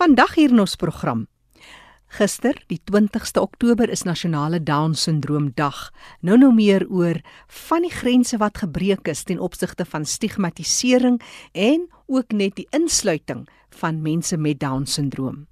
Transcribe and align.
Vandag 0.00 0.30
hier 0.38 0.48
in 0.48 0.62
ons 0.62 0.78
program. 0.80 1.26
Gister, 2.16 2.56
die 2.72 2.78
20ste 2.88 3.42
Oktober 3.42 3.90
is 3.92 4.06
nasionale 4.08 4.56
Down 4.64 4.94
syndroom 4.96 5.50
dag. 5.58 5.90
Nou 6.24 6.38
nou 6.40 6.48
meer 6.56 6.86
oor 6.88 7.18
van 7.66 7.84
die 7.84 7.92
grense 7.92 8.38
wat 8.40 8.62
gebreek 8.62 9.10
is 9.12 9.26
ten 9.28 9.42
opsigte 9.44 9.84
van 9.84 10.06
stigmatisering 10.08 11.18
en 11.52 11.84
ook 12.08 12.32
net 12.32 12.56
die 12.56 12.64
insluiting 12.72 13.42
van 13.82 13.98
mense 14.00 14.38
met 14.40 14.62
Down 14.62 14.86
syndroom. 14.88 15.42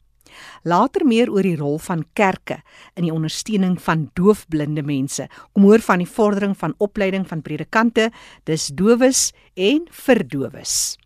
Later 0.64 1.04
meer 1.04 1.28
oor 1.28 1.44
die 1.44 1.58
rol 1.60 1.76
van 1.84 2.06
kerke 2.16 2.62
in 2.96 3.04
die 3.04 3.12
ondersteuning 3.12 3.76
van 3.84 4.06
doofblinde 4.16 4.80
mense. 4.80 5.26
Kom 5.52 5.68
hoor 5.68 5.84
van 5.84 6.00
die 6.00 6.08
vordering 6.08 6.56
van 6.56 6.72
opleiding 6.80 7.28
van 7.28 7.44
predikante, 7.44 8.08
dis 8.48 8.70
dowes 8.72 9.26
en 9.60 9.84
verdowes. 9.92 10.96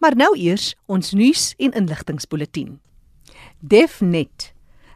Maar 0.00 0.16
nou 0.16 0.32
eers 0.38 0.74
ons 0.86 1.12
nuus 1.12 1.52
en 1.58 1.72
inligtingspulsatien. 1.72 2.80
Defnet 3.60 4.52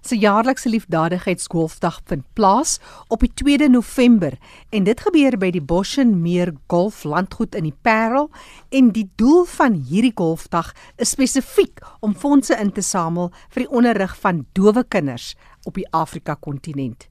se 0.07 0.19
jaarlikse 0.19 0.69
liefdadigheidsgolfdag 0.71 2.01
vind 2.05 2.25
plaas 2.33 2.79
op 3.09 3.25
die 3.25 3.33
2de 3.43 3.69
November 3.70 4.37
en 4.70 4.87
dit 4.87 5.01
gebeur 5.03 5.37
by 5.41 5.51
die 5.55 5.62
Boshen 5.62 6.15
Meer 6.23 6.53
Golflandgoed 6.70 7.57
in 7.59 7.67
die 7.70 7.75
Parel 7.83 8.31
en 8.70 8.93
die 8.95 9.09
doel 9.19 9.45
van 9.57 9.81
hierdie 9.89 10.15
golfdag 10.15 10.73
is 11.03 11.17
spesifiek 11.17 11.83
om 12.01 12.15
fondse 12.15 12.56
in 12.61 12.73
te 12.73 12.84
samel 12.87 13.33
vir 13.48 13.67
die 13.67 13.73
onderrig 13.73 14.17
van 14.23 14.45
dowe 14.55 14.84
kinders 14.84 15.34
op 15.67 15.75
die 15.75 15.89
Afrika 15.91 16.39
kontinent. 16.39 17.09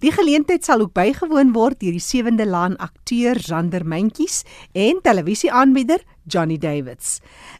Die 0.00 0.12
geleentheid 0.12 0.64
sal 0.64 0.80
ook 0.80 0.94
bygewoon 0.96 1.50
word 1.52 1.82
deur 1.82 1.92
die 1.92 2.00
sewende 2.00 2.46
laan 2.48 2.78
akteur 2.80 3.36
Zander 3.44 3.84
Mentjies 3.84 4.46
en 4.72 5.02
televisieaanbieder 5.04 6.00
Johnny 6.30 6.58
Davids. 6.58 7.18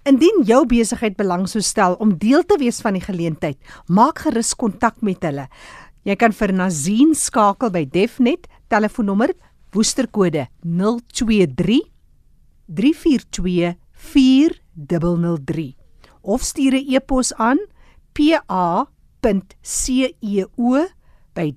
Indien 0.09 0.45
jou 0.47 0.62
besigheid 0.70 1.16
belang 1.19 1.48
sou 1.51 1.62
stel 1.65 1.97
om 2.01 2.15
deel 2.19 2.45
te 2.47 2.56
wees 2.60 2.80
van 2.84 2.95
die 2.96 3.05
geleentheid, 3.05 3.59
maak 3.88 4.23
gerus 4.24 4.55
kontak 4.55 5.02
met 5.02 5.23
hulle. 5.27 5.48
Jy 6.09 6.16
kan 6.16 6.33
vir 6.33 6.52
Nazien 6.57 7.15
skakel 7.18 7.71
by 7.74 7.85
Defnet, 7.85 8.46
telefoonnommer 8.71 9.35
woesterkode 9.74 10.46
023 10.62 11.82
342 12.71 13.74
4003 14.15 15.77
of 16.23 16.43
stuur 16.43 16.74
'n 16.79 16.87
e-pos 16.95 17.34
aan 17.34 17.59
pa.ceo 18.12 18.87
by 21.34 21.52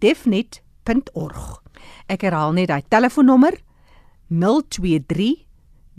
www.rsg.org. 0.83 1.61
Ek 2.07 2.23
herhaal 2.27 2.53
net 2.55 2.69
daai 2.71 2.83
telefoonnommer 2.89 3.55
023 4.29 5.45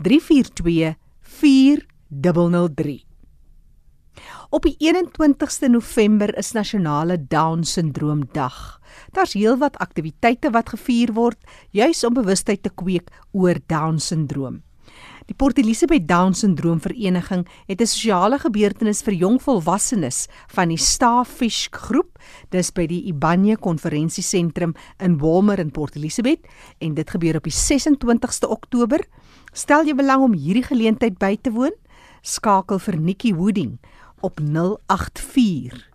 342 0.01 0.95
4003. 1.39 3.05
Op 4.55 4.63
die 4.63 4.75
21ste 4.79 5.67
November 5.67 6.31
is 6.37 6.53
nasionale 6.55 7.17
Down 7.27 7.63
syndroom 7.67 8.23
dag. 8.31 8.79
Daar's 9.11 9.33
heelwat 9.35 9.77
aktiwiteite 9.83 10.53
wat 10.55 10.71
gevier 10.71 11.11
word 11.17 11.41
juis 11.75 12.03
om 12.07 12.15
bewustheid 12.15 12.63
te 12.63 12.71
kweek 12.71 13.11
oor 13.33 13.59
Down 13.67 13.99
syndroom. 13.99 14.61
Die 15.25 15.33
Port 15.33 15.57
Elizabeth 15.57 16.05
Down 16.05 16.35
syndroom 16.37 16.79
vereniging 16.79 17.47
het 17.67 17.81
'n 17.81 17.87
sosiale 17.89 18.37
gebeurtenis 18.39 19.01
vir 19.01 19.13
jong 19.13 19.41
volwassenes 19.41 20.27
van 20.47 20.69
die 20.69 20.77
Starfish 20.77 21.67
groep, 21.71 22.19
dis 22.51 22.71
by 22.71 22.85
die 22.85 23.07
Ibanye 23.09 23.57
konferensiesentrum 23.57 24.75
in 24.99 25.17
Walmer 25.17 25.59
in 25.59 25.71
Port 25.71 25.95
Elizabeth 25.95 26.45
en 26.79 26.93
dit 26.93 27.09
gebeur 27.09 27.35
op 27.35 27.43
die 27.43 27.51
26ste 27.51 28.47
Oktober. 28.47 28.99
Stel 29.55 29.87
jy 29.87 29.93
belang 29.95 30.19
om 30.19 30.33
hierdie 30.35 30.65
geleentheid 30.67 31.15
by 31.15 31.37
te 31.39 31.47
woon? 31.55 31.71
Skakel 32.27 32.75
vir 32.83 32.97
Nikki 32.99 33.31
Wooding 33.37 33.77
op 34.25 34.41
084 34.43 35.85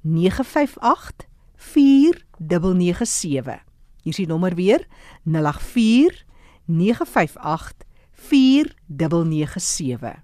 958 0.00 1.26
4997. 1.60 3.60
Hier 4.00 4.14
is 4.14 4.20
die 4.22 4.30
nommer 4.30 4.56
weer: 4.56 4.86
084 5.28 6.24
958 6.64 7.84
4997. 8.16 10.16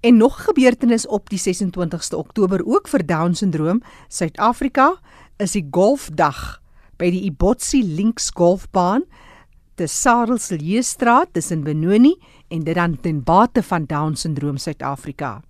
En 0.00 0.16
nog 0.16 0.38
'n 0.38 0.42
gebeurtenis 0.48 1.06
op 1.06 1.28
die 1.28 1.38
26ste 1.38 2.16
Oktober 2.16 2.64
ook 2.64 2.88
vir 2.88 3.06
Down 3.06 3.32
syndroom, 3.32 3.82
Suid-Afrika, 4.08 4.96
is 5.36 5.52
die 5.52 5.68
golfdag 5.70 6.62
by 6.96 7.10
die 7.10 7.24
Ibotsi 7.28 7.84
Links 7.84 8.30
Golfbaan 8.30 9.04
te 9.74 9.86
Sarelseljeestraat, 9.86 11.32
dis 11.34 11.50
in 11.50 11.64
Benoni 11.64 12.14
en 12.48 12.62
dit 12.64 12.74
dan 12.74 12.96
ten 13.00 13.22
bate 13.24 13.62
van 13.62 13.86
Down 13.90 14.14
syndroom 14.14 14.56
Suid-Afrika. 14.56 15.42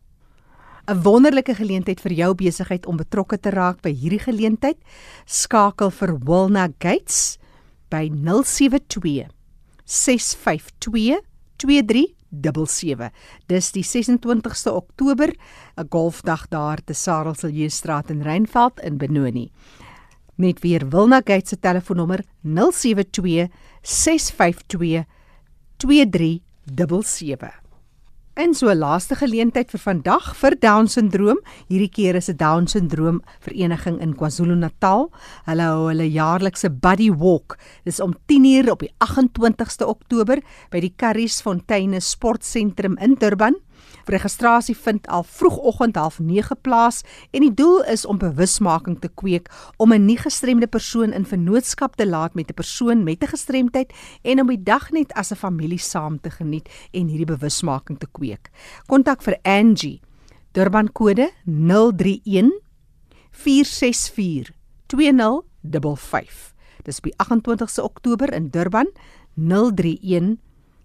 'n 0.86 1.00
Wonderlike 1.02 1.54
geleentheid 1.54 2.00
vir 2.00 2.12
jou 2.12 2.34
besigheid 2.34 2.86
om 2.86 2.96
betrokke 2.96 3.38
te 3.40 3.50
raak 3.50 3.80
by 3.80 3.88
hierdie 3.88 4.20
geleentheid. 4.20 4.76
Skakel 5.24 5.90
vir 5.90 6.18
Wilna 6.28 6.68
Gates 6.78 7.38
by 7.88 8.10
072 8.12 9.30
652 9.84 11.22
2377. 11.56 13.10
Dis 13.48 13.72
die 13.72 13.84
26ste 13.84 14.72
Oktober, 14.72 15.32
'n 15.76 15.88
golfdag 15.88 16.48
daar 16.48 16.84
te 16.84 16.92
Sarelseljeestraat 16.92 18.10
in 18.10 18.22
Reinveld 18.22 18.80
in 18.80 18.98
Benoni. 18.98 19.50
Net 20.36 20.60
weer 20.60 20.88
Wilna 20.88 21.20
Gates 21.24 21.48
se 21.48 21.58
telefoonnommer 21.58 22.24
072 22.42 23.48
652 23.84 25.04
2377. 25.76 27.52
En 28.34 28.50
so 28.56 28.72
laaste 28.74 29.14
geleentheid 29.14 29.68
vir 29.70 29.78
vandag 29.78 30.32
vir 30.40 30.56
Down 30.58 30.88
syndroom. 30.90 31.38
Hierdie 31.68 31.90
keer 31.92 32.16
is 32.16 32.28
'n 32.28 32.36
Down 32.36 32.66
syndroom 32.66 33.20
vereniging 33.40 34.00
in 34.00 34.16
KwaZulu-Natal. 34.16 35.12
Hulle 35.46 35.62
hou 35.62 35.88
hulle 35.88 36.10
jaarlikse 36.10 36.70
Buddy 36.70 37.10
Walk. 37.12 37.58
Dis 37.84 38.00
om 38.00 38.14
10:00 38.26 38.70
op 38.70 38.80
die 38.80 38.90
28ste 38.98 39.86
Oktober 39.86 40.42
by 40.70 40.80
die 40.80 40.94
Curries 40.96 41.42
Fonteine 41.42 42.00
Sportsentrum 42.00 42.96
in 42.98 43.14
Durban. 43.14 43.54
Registrasie 44.08 44.76
vind 44.76 45.06
al 45.06 45.24
vroegoggend 45.24 45.96
09:30 45.96 46.60
plaas 46.60 47.02
en 47.30 47.40
die 47.40 47.54
doel 47.54 47.84
is 47.84 48.04
om 48.06 48.18
bewusmaking 48.18 49.00
te 49.00 49.08
kweek 49.08 49.48
om 49.76 49.92
'n 49.92 50.04
nie 50.04 50.18
gestremde 50.18 50.66
persoon 50.66 51.12
in 51.12 51.24
vennootskap 51.24 51.96
te 51.96 52.06
laat 52.06 52.34
met 52.34 52.50
'n 52.50 52.54
persoon 52.54 53.04
met 53.04 53.22
'n 53.22 53.26
gestremdheid 53.26 53.92
en 54.22 54.40
om 54.40 54.46
die 54.46 54.62
dag 54.62 54.90
net 54.90 55.12
as 55.12 55.30
'n 55.30 55.36
familie 55.36 55.78
saam 55.78 56.20
te 56.20 56.30
geniet 56.30 56.68
en 56.92 57.08
hierdie 57.08 57.36
bewusmaking 57.36 57.98
te 57.98 58.06
kweek. 58.12 58.50
Kontak 58.86 59.22
vir 59.22 59.38
Angie. 59.42 60.00
Durban 60.52 60.92
kode 60.92 61.32
031 61.44 62.50
464 63.30 64.52
2055. 64.86 66.52
Dis 66.82 67.00
die 67.00 67.14
28ste 67.16 67.82
Oktober 67.82 68.32
in 68.32 68.50
Durban 68.50 68.90
031 69.34 70.36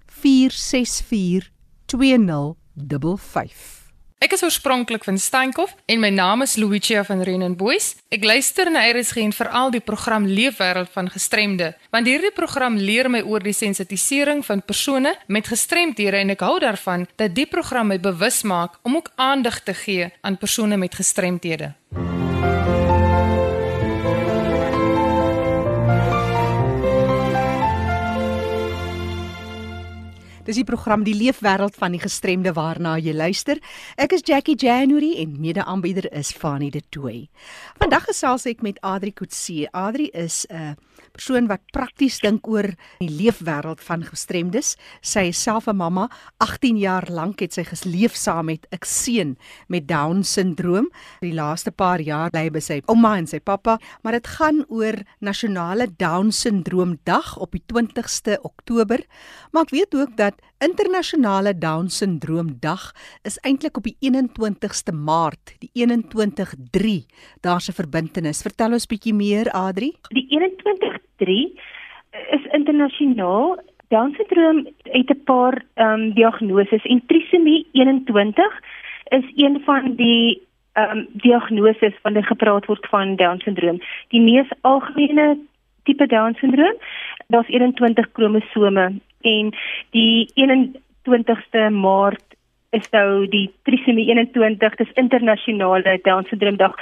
464 0.06 1.52
2055. 1.86 2.69
55. 2.88 3.80
Ek 4.20 4.34
is 4.36 4.42
oorspronklik 4.44 5.06
van 5.08 5.16
Steenkop 5.18 5.72
en 5.88 6.02
my 6.04 6.10
naam 6.12 6.42
is 6.44 6.58
Luigia 6.60 7.06
van 7.08 7.22
Renenboys. 7.24 7.94
Ek 8.12 8.26
luister 8.28 8.68
na 8.68 8.82
RSG 8.92 9.24
en 9.24 9.32
veral 9.32 9.72
die 9.72 9.80
program 9.80 10.28
Leefwêreld 10.28 10.92
van 10.92 11.08
Gestremde, 11.08 11.72
want 11.96 12.10
hierdie 12.12 12.34
program 12.36 12.76
leer 12.76 13.08
my 13.08 13.24
oor 13.24 13.40
die 13.40 13.56
sensitisering 13.56 14.44
van 14.44 14.60
persone 14.60 15.16
met 15.32 15.48
gestremdhede 15.48 16.20
en 16.20 16.36
ek 16.36 16.44
hou 16.44 16.58
daarvan 16.60 17.08
dat 17.16 17.32
die 17.32 17.48
program 17.48 17.94
my 17.94 18.00
bewus 18.04 18.44
maak 18.44 18.76
om 18.84 19.00
ook 19.00 19.14
aandag 19.16 19.64
te 19.64 19.74
gee 19.86 20.12
aan 20.20 20.36
persone 20.36 20.76
met 20.76 21.00
gestremdhede. 21.00 21.78
Dis 30.50 30.58
die 30.58 30.66
program 30.66 31.04
Die 31.06 31.14
Leefwêreld 31.14 31.76
van 31.78 31.94
die 31.94 32.00
Gestremde 32.02 32.56
waarna 32.58 32.96
jy 32.98 33.12
luister. 33.14 33.60
Ek 34.02 34.16
is 34.18 34.24
Jackie 34.26 34.56
January 34.58 35.12
en 35.22 35.36
mede-aanbieder 35.38 36.08
is 36.10 36.32
Fanie 36.34 36.72
De 36.74 36.82
Tooy. 36.90 37.28
Vandag 37.78 38.08
gesels 38.10 38.48
ek 38.50 38.64
met 38.66 38.80
Adri 38.82 39.14
Kutse. 39.14 39.68
Adri 39.78 40.08
is 40.10 40.48
'n 40.50 40.56
uh, 40.56 40.74
persoon 41.12 41.48
wat 41.48 41.62
prakties 41.72 42.20
dink 42.20 42.48
oor 42.48 42.68
die 43.00 43.10
leefwêreld 43.10 43.82
van 43.82 44.04
gestremdes. 44.04 44.76
Sy 45.02 45.30
is 45.30 45.42
self 45.42 45.68
'n 45.68 45.76
mamma. 45.76 46.10
18 46.38 46.78
jaar 46.78 47.08
lank 47.10 47.40
het 47.40 47.54
sy 47.54 47.64
geleef 47.64 48.16
saam 48.16 48.46
met 48.46 48.68
'n 48.72 48.86
seun 48.86 49.38
met 49.68 49.88
Down 49.88 50.24
syndroom. 50.24 50.90
Die 51.22 51.34
laaste 51.34 51.72
paar 51.72 52.00
jaar 52.00 52.30
bly 52.30 52.50
by 52.50 52.60
sy 52.60 52.82
ouma 52.88 53.18
en 53.18 53.28
sy 53.28 53.40
pappa, 53.40 53.80
maar 54.04 54.14
dit 54.14 54.28
gaan 54.28 54.66
oor 54.70 54.94
nasionale 55.20 55.88
Down 55.98 56.32
syndroom 56.32 57.00
dag 57.04 57.38
op 57.38 57.52
die 57.52 57.64
20ste 57.66 58.38
Oktober. 58.42 59.00
Maar 59.52 59.64
ek 59.64 59.70
weet 59.70 59.96
ook 59.96 60.18
dat 60.18 60.34
internasionale 60.60 61.54
Down 61.58 61.88
syndroom 61.88 62.58
dag 62.60 62.92
is 63.24 63.40
eintlik 63.48 63.78
op 63.78 63.86
die 63.88 63.96
21ste 64.04 64.94
Maart, 64.94 65.56
die 65.60 65.72
213. 65.74 67.06
Daar's 67.42 67.70
'n 67.70 67.80
verbintenis. 67.80 68.42
Vertel 68.42 68.72
ons 68.72 68.86
bietjie 68.86 69.14
meer, 69.14 69.52
Adri. 69.52 69.94
Die 70.10 70.28
213 70.28 71.60
is 72.32 72.44
internasionaal. 72.52 73.60
Down 73.88 74.14
syndroom 74.18 74.68
het 74.84 75.10
'n 75.10 75.24
paar 75.24 75.64
ehm 75.76 75.94
um, 75.94 76.14
diagnoses 76.14 76.84
en 76.84 77.06
trisomie 77.08 77.68
21 77.72 78.62
is 79.10 79.26
een 79.36 79.62
van 79.66 79.96
die 79.96 80.42
ehm 80.74 80.98
um, 80.98 81.08
diagnose 81.14 81.94
wanneer 82.02 82.26
gepraat 82.26 82.66
word 82.66 82.88
van 82.90 83.16
down 83.16 83.40
syndroom. 83.40 83.80
Die 84.08 84.22
mees 84.22 84.50
algemene 84.62 85.38
tipe 85.84 86.06
down 86.06 86.34
syndroom, 86.34 86.78
daar's 87.28 87.48
21 87.48 88.12
kromosome 88.12 89.00
en 89.22 89.54
die 89.92 90.30
21ste 90.36 91.70
Maart 91.72 92.24
is 92.70 92.90
nou 92.94 93.26
die 93.28 93.48
trisomie 93.66 94.08
21 94.12 94.76
dis 94.78 94.96
internasionale 95.02 95.98
down 96.06 96.28
syndroom 96.30 96.58
dag. 96.58 96.76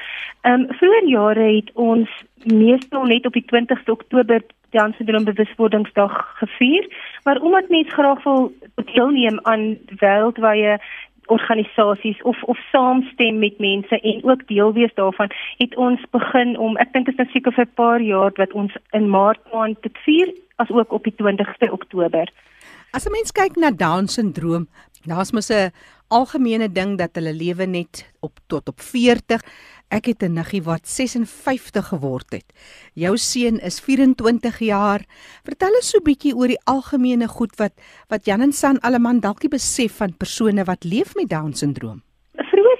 Ehm 0.43 0.67
um, 0.67 0.77
vroeër 0.79 1.09
jare 1.11 1.47
het 1.55 1.71
ons 1.73 2.09
meestal 2.43 3.07
net 3.07 3.25
op 3.25 3.33
die 3.33 3.45
20ste 3.53 3.91
Oktober 3.91 4.43
down 4.75 4.93
syndroom 4.97 5.23
bewuswordingsdag 5.23 6.15
gevier, 6.41 6.87
maar 7.23 7.39
omdat 7.39 7.69
mense 7.69 7.91
graag 7.91 8.23
wil 8.23 8.51
deelneem 8.75 9.39
aan 9.43 9.77
wêreldwye 10.01 10.79
organisasies 11.27 12.21
of 12.21 12.43
of 12.43 12.57
saamstem 12.71 13.39
met 13.39 13.59
mense 13.59 13.99
en 13.99 14.23
ook 14.23 14.47
deel 14.47 14.73
wees 14.73 14.93
daarvan 14.93 15.31
het 15.57 15.75
ons 15.75 16.01
begin 16.11 16.57
om 16.57 16.77
ek 16.77 16.93
dink 16.93 17.05
dit 17.05 17.13
is 17.15 17.19
nou 17.19 17.29
seker 17.31 17.51
vir 17.51 17.65
'n 17.65 17.75
paar 17.75 18.01
jaar 18.01 18.31
wat 18.35 18.53
ons 18.53 18.73
in 18.91 19.09
maart 19.09 19.41
maand 19.53 19.81
dit 19.81 19.97
vier 20.05 20.31
as 20.57 20.69
ook 20.73 20.91
op 20.91 21.03
die 21.03 21.15
20ste 21.15 21.71
Oktober. 21.71 22.31
As 22.91 23.05
'n 23.05 23.11
mens 23.11 23.31
kyk 23.31 23.55
na 23.55 23.71
down 23.71 24.07
syndroom, 24.07 24.67
daar's 25.05 25.31
mos 25.31 25.49
'n 25.49 25.71
algemene 26.07 26.71
ding 26.71 26.97
dat 26.97 27.15
hulle 27.15 27.33
lewe 27.33 27.65
net 27.65 28.11
op 28.19 28.39
tot 28.47 28.67
op 28.67 28.81
40. 28.81 29.41
Ek 29.89 30.05
het 30.05 30.23
'n 30.23 30.33
niggie 30.33 30.63
wat 30.63 30.87
56 30.87 31.87
geword 31.87 32.31
het. 32.31 32.53
Jou 32.93 33.17
seun 33.17 33.59
is 33.59 33.79
24 33.79 34.59
jaar. 34.59 35.05
Vertel 35.43 35.75
ons 35.75 35.89
so 35.89 35.97
'n 35.97 36.03
bietjie 36.03 36.35
oor 36.35 36.47
die 36.47 36.63
algemene 36.65 37.27
goed 37.27 37.55
wat 37.55 37.73
wat 38.09 38.25
Jan 38.25 38.41
en 38.41 38.53
San 38.53 38.79
alleman 38.79 39.19
dalk 39.19 39.41
nie 39.41 39.49
besef 39.49 39.97
van 39.97 40.17
persone 40.17 40.63
wat 40.63 40.83
leef 40.83 41.15
met 41.15 41.29
down 41.29 41.53
syndroom. 41.53 42.06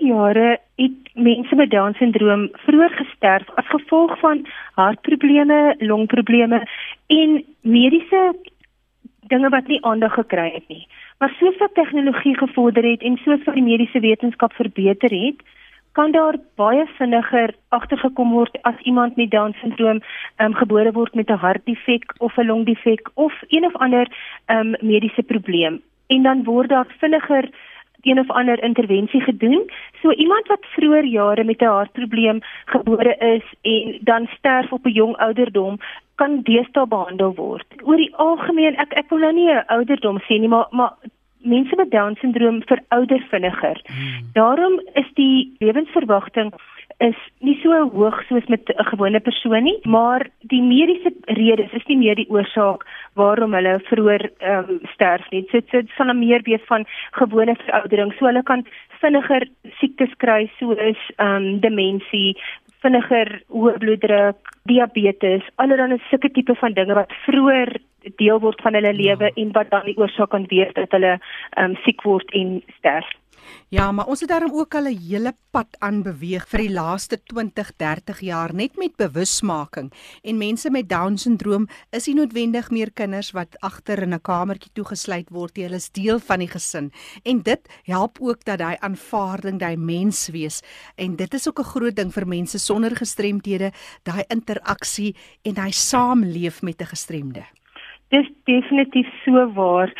Jare 0.07 0.59
het 0.75 1.09
mense 1.13 1.55
met 1.55 1.69
down 1.69 1.95
syndroom 1.99 2.47
vroeër 2.65 2.93
gesterf 2.99 3.49
as 3.59 3.67
gevolg 3.67 4.19
van 4.19 4.45
hartprobleme, 4.79 5.75
longprobleme 5.77 6.61
en 7.07 7.43
mediese 7.61 8.21
dinge 9.27 9.49
wat 9.49 9.67
nie 9.67 9.83
aandag 9.83 10.13
gekry 10.13 10.51
het 10.53 10.67
nie. 10.67 10.87
Maar 11.19 11.33
soos 11.39 11.57
wat 11.57 11.73
tegnologie 11.73 12.37
gevorder 12.37 12.83
het 12.83 13.01
en 13.01 13.17
soos 13.23 13.43
wat 13.43 13.55
die 13.59 13.63
mediese 13.63 13.99
wetenskap 13.99 14.53
verbeter 14.53 15.11
het, 15.11 15.43
kan 15.97 16.11
daar 16.11 16.35
baie 16.55 16.85
vinniger 16.97 17.55
agtergekom 17.73 18.31
word 18.31 18.57
as 18.69 18.77
iemand 18.85 19.15
met 19.17 19.31
down 19.31 19.55
syndroom 19.61 20.01
um, 20.37 20.53
gebore 20.53 20.91
word 20.91 21.15
met 21.15 21.29
'n 21.29 21.43
hartdefek 21.45 22.13
of 22.17 22.37
'n 22.37 22.45
longdefek 22.45 23.09
of 23.13 23.33
een 23.47 23.65
of 23.65 23.75
ander 23.75 24.07
um, 24.47 24.75
mediese 24.81 25.23
probleem. 25.23 25.81
En 26.07 26.23
dan 26.23 26.43
word 26.43 26.69
daar 26.69 26.87
vinniger 26.99 27.49
een 28.07 28.19
of 28.19 28.29
ander 28.29 28.63
intervensie 28.63 29.21
gedoen. 29.21 29.69
So 30.01 30.11
iemand 30.11 30.47
wat 30.47 30.65
vroeër 30.75 31.05
jare 31.05 31.43
met 31.43 31.61
'n 31.61 31.65
hartprobleem 31.65 32.39
gebore 32.65 33.15
is 33.17 33.45
en 33.61 33.97
dan 34.01 34.27
sterf 34.37 34.71
op 34.71 34.85
'n 34.85 34.91
jong 34.91 35.17
ouderdom, 35.17 35.77
kan 36.15 36.41
deesdae 36.41 36.87
behandel 36.87 37.33
word. 37.33 37.65
Oor 37.83 37.97
die 37.97 38.15
algemeen, 38.15 38.75
ek 38.75 38.93
ek 38.93 39.09
wil 39.09 39.19
nou 39.19 39.33
nie 39.33 39.49
'n 39.53 39.65
ouderdom 39.67 40.17
sê 40.19 40.39
nie, 40.39 40.47
maar 40.47 40.67
maar 40.71 40.93
mense 41.41 41.75
met 41.75 41.91
down 41.91 42.15
syndroom 42.19 42.61
verouder 42.65 43.25
vinniger. 43.29 43.81
Hmm. 43.85 44.29
Daarom 44.33 44.81
is 44.93 45.09
die 45.13 45.55
lewensverwagting 45.59 46.53
is 46.99 47.17
nie 47.45 47.55
so 47.61 47.77
hoog 47.93 48.17
soos 48.27 48.45
met 48.49 48.69
'n 48.69 48.85
gewone 48.89 49.19
persoon 49.19 49.63
nie, 49.63 49.79
maar 49.85 50.27
die 50.41 50.61
mediese 50.61 51.11
redes 51.25 51.73
is 51.73 51.85
nie 51.87 51.97
meer 51.97 52.15
die 52.15 52.29
oorsaak 52.29 52.85
waarom 53.13 53.53
hulle 53.53 53.79
vroeër 53.89 54.29
um, 54.41 54.79
sterf 54.93 55.29
nie. 55.31 55.45
Dit 55.51 55.69
so, 55.69 55.81
so, 55.81 55.93
sal 55.97 56.13
meer 56.13 56.41
wees 56.43 56.65
van 56.65 56.85
gewone 57.11 57.55
veroudering. 57.55 58.13
So 58.17 58.25
hulle 58.25 58.43
kan 58.43 58.65
vinniger 59.01 59.47
siektes 59.79 60.13
kry 60.17 60.49
soos 60.59 60.97
ehm 61.17 61.35
um, 61.35 61.59
demensie, 61.59 62.35
vinniger 62.81 63.41
hoë 63.49 63.77
bloeddruk, 63.77 64.37
diabetes, 64.65 65.43
allerlei 65.55 65.99
sulke 66.09 66.29
tipe 66.29 66.55
van 66.55 66.73
dinge 66.73 66.93
wat 66.93 67.13
vroeër 67.25 67.77
deel 68.17 68.39
word 68.39 68.61
van 68.61 68.73
hulle 68.73 68.93
lewe 68.93 69.29
ja. 69.29 69.35
en 69.35 69.51
wat 69.51 69.69
dan 69.69 69.85
die 69.85 69.97
oorsaak 69.97 70.29
kan 70.29 70.45
wees 70.49 70.73
dat 70.73 70.91
hulle 70.91 71.17
ehm 71.17 71.63
um, 71.63 71.75
siek 71.85 72.01
word 72.01 72.31
en 72.33 72.61
sterf. 72.77 73.09
Ja, 73.69 73.91
maar 73.91 74.05
ons 74.07 74.19
het 74.19 74.29
daarom 74.29 74.53
ook 74.53 74.75
al 74.75 74.87
'n 74.87 74.97
hele 74.97 75.33
pad 75.51 75.75
aan 75.79 76.03
beweeg 76.03 76.47
vir 76.47 76.59
die 76.59 76.73
laaste 76.73 77.17
20, 77.23 77.71
30 77.75 78.19
jaar 78.19 78.53
net 78.53 78.77
met 78.77 78.95
bewusmaking. 78.95 79.91
En 80.23 80.37
mense 80.37 80.69
met 80.71 80.89
down 80.89 81.15
syndroom 81.15 81.67
is 81.89 82.07
nie 82.07 82.15
noodwendig 82.15 82.69
meer 82.71 82.91
kinders 82.91 83.31
wat 83.31 83.57
agter 83.59 84.01
in 84.01 84.13
'n 84.13 84.21
kamertjie 84.21 84.71
toegesluit 84.73 85.29
word 85.29 85.55
nie. 85.55 85.63
Hulle 85.63 85.75
is 85.75 85.91
deel 85.91 86.19
van 86.19 86.39
die 86.39 86.47
gesin. 86.47 86.91
En 87.23 87.41
dit 87.41 87.81
help 87.83 88.17
ook 88.19 88.45
dat 88.45 88.59
hy 88.59 88.75
aanvaarding, 88.79 89.59
daai 89.59 89.77
mens 89.77 90.29
wees. 90.29 90.61
En 90.95 91.15
dit 91.15 91.33
is 91.33 91.47
ook 91.47 91.59
'n 91.59 91.63
groot 91.63 91.95
ding 91.95 92.13
vir 92.13 92.27
mense 92.27 92.59
sonder 92.59 92.95
gestremthede, 92.95 93.71
daai 94.03 94.23
interaksie 94.27 95.15
en 95.43 95.53
daai 95.53 95.71
saamleef 95.71 96.61
met 96.61 96.81
'n 96.81 96.85
gestremde. 96.85 97.43
Dis 98.09 98.29
definitief 98.43 99.07
so 99.25 99.51
waar. 99.53 99.91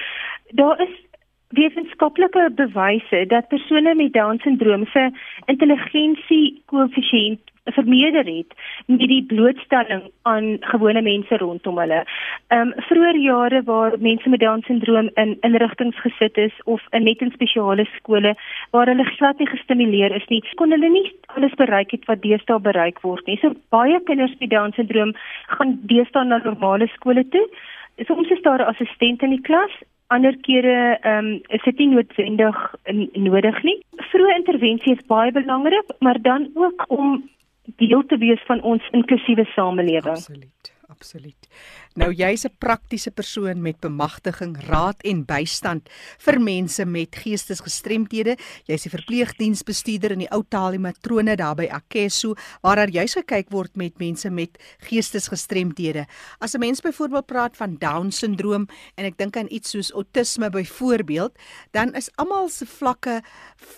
Daar 0.52 0.82
is 0.82 1.06
wetenskaplike 1.56 2.50
bewyse 2.56 3.26
dat 3.28 3.48
persone 3.48 3.96
met 3.96 4.14
down 4.14 4.40
syndroom 4.44 4.86
se 4.86 5.10
intelligensie 5.46 6.62
koëffisiënt 6.66 7.54
vermeerder 7.72 8.26
het 8.26 8.54
met 8.86 9.08
die 9.08 9.24
blootstelling 9.26 10.04
aan 10.22 10.58
gewone 10.60 11.02
mense 11.02 11.38
rondom 11.38 11.78
hulle. 11.78 12.04
Ehm 12.48 12.68
um, 12.68 12.74
vroeër 12.90 13.16
jare 13.16 13.64
waar 13.64 13.96
mense 14.00 14.30
met 14.30 14.40
down 14.40 14.64
syndroom 14.68 15.10
in 15.14 15.38
inrigtinge 15.42 15.92
gesit 16.04 16.38
is 16.38 16.54
of 16.64 16.82
in 16.90 17.04
net 17.04 17.22
in 17.22 17.32
spesiale 17.32 17.86
skole 17.96 18.36
waar 18.72 18.88
hulle 18.88 19.04
glad 19.04 19.40
nie 19.40 19.48
gestimuleer 19.48 20.16
is 20.16 20.28
nie, 20.28 20.44
kon 20.56 20.72
hulle 20.72 20.90
nie 20.90 21.12
alles 21.26 21.56
bereik 21.56 21.92
het 21.92 22.06
wat 22.06 22.22
deesdae 22.22 22.60
bereik 22.60 23.02
word 23.02 23.26
nie. 23.26 23.38
So 23.42 23.56
baie 23.70 24.00
kinders 24.04 24.36
met 24.40 24.50
down 24.50 24.72
syndroom 24.72 25.14
gaan 25.48 25.80
deesdae 25.82 26.24
na 26.24 26.42
normale 26.44 26.88
skole 26.88 27.28
toe. 27.28 27.48
Soms 28.08 28.30
is 28.30 28.42
daar 28.42 28.62
'n 28.62 28.74
assistent 28.74 29.22
in 29.22 29.30
die 29.30 29.42
klas 29.42 29.72
ander 30.07 30.38
kere 30.48 30.77
ehm 31.01 31.25
um, 31.25 31.42
is 31.56 31.63
dit 31.63 31.77
nie 31.77 31.89
noodwendig 31.94 32.62
nodig 33.13 33.63
nie. 33.63 33.77
Vroeë 34.12 34.38
intervensie 34.38 34.95
is 34.95 35.07
baie 35.12 35.31
belangrik, 35.31 35.92
maar 36.00 36.21
dan 36.21 36.50
ook 36.54 36.86
om 36.88 37.30
deel 37.75 38.06
te 38.06 38.18
wees 38.18 38.44
van 38.48 38.62
ons 38.62 38.89
inklusiewe 38.92 39.45
samelewing. 39.56 40.15
Absoluut. 40.15 40.75
Absoluut. 40.88 41.48
Nou 41.98 42.12
jy's 42.14 42.46
'n 42.46 42.54
praktiese 42.60 43.12
persoon 43.12 43.62
met 43.62 43.80
bemagtiging, 43.80 44.54
raad 44.70 45.02
en 45.02 45.26
bystand 45.26 45.90
vir 46.20 46.40
mense 46.40 46.86
met 46.86 47.16
geestesgestremthede. 47.16 48.38
Jy's 48.66 48.84
die 48.84 48.92
verpleegdiensbestuurder 48.92 50.12
in 50.12 50.20
die 50.20 50.30
Ou 50.32 50.44
Talie 50.48 50.80
Matrone 50.80 51.36
daar 51.36 51.56
by 51.56 51.68
Akeso 51.72 52.36
waar 52.62 52.76
daar 52.76 52.90
juis 52.90 53.14
gekyk 53.14 53.50
word 53.50 53.76
met 53.76 53.98
mense 53.98 54.30
met 54.30 54.60
geestesgestremthede. 54.78 56.06
As 56.40 56.54
'n 56.54 56.60
mens 56.60 56.81
byvoorbeeld 56.81 57.26
praat 57.26 57.57
van 57.57 57.78
down 57.80 58.12
syndroom 58.12 58.68
en 58.95 59.06
ek 59.06 59.18
dink 59.18 59.36
aan 59.36 59.48
iets 59.50 59.69
soos 59.69 59.92
autisme 59.92 60.50
byvoorbeeld, 60.50 61.31
dan 61.71 61.95
is 61.95 62.10
almal 62.16 62.50
se 62.50 62.66
vlakke 62.66 63.24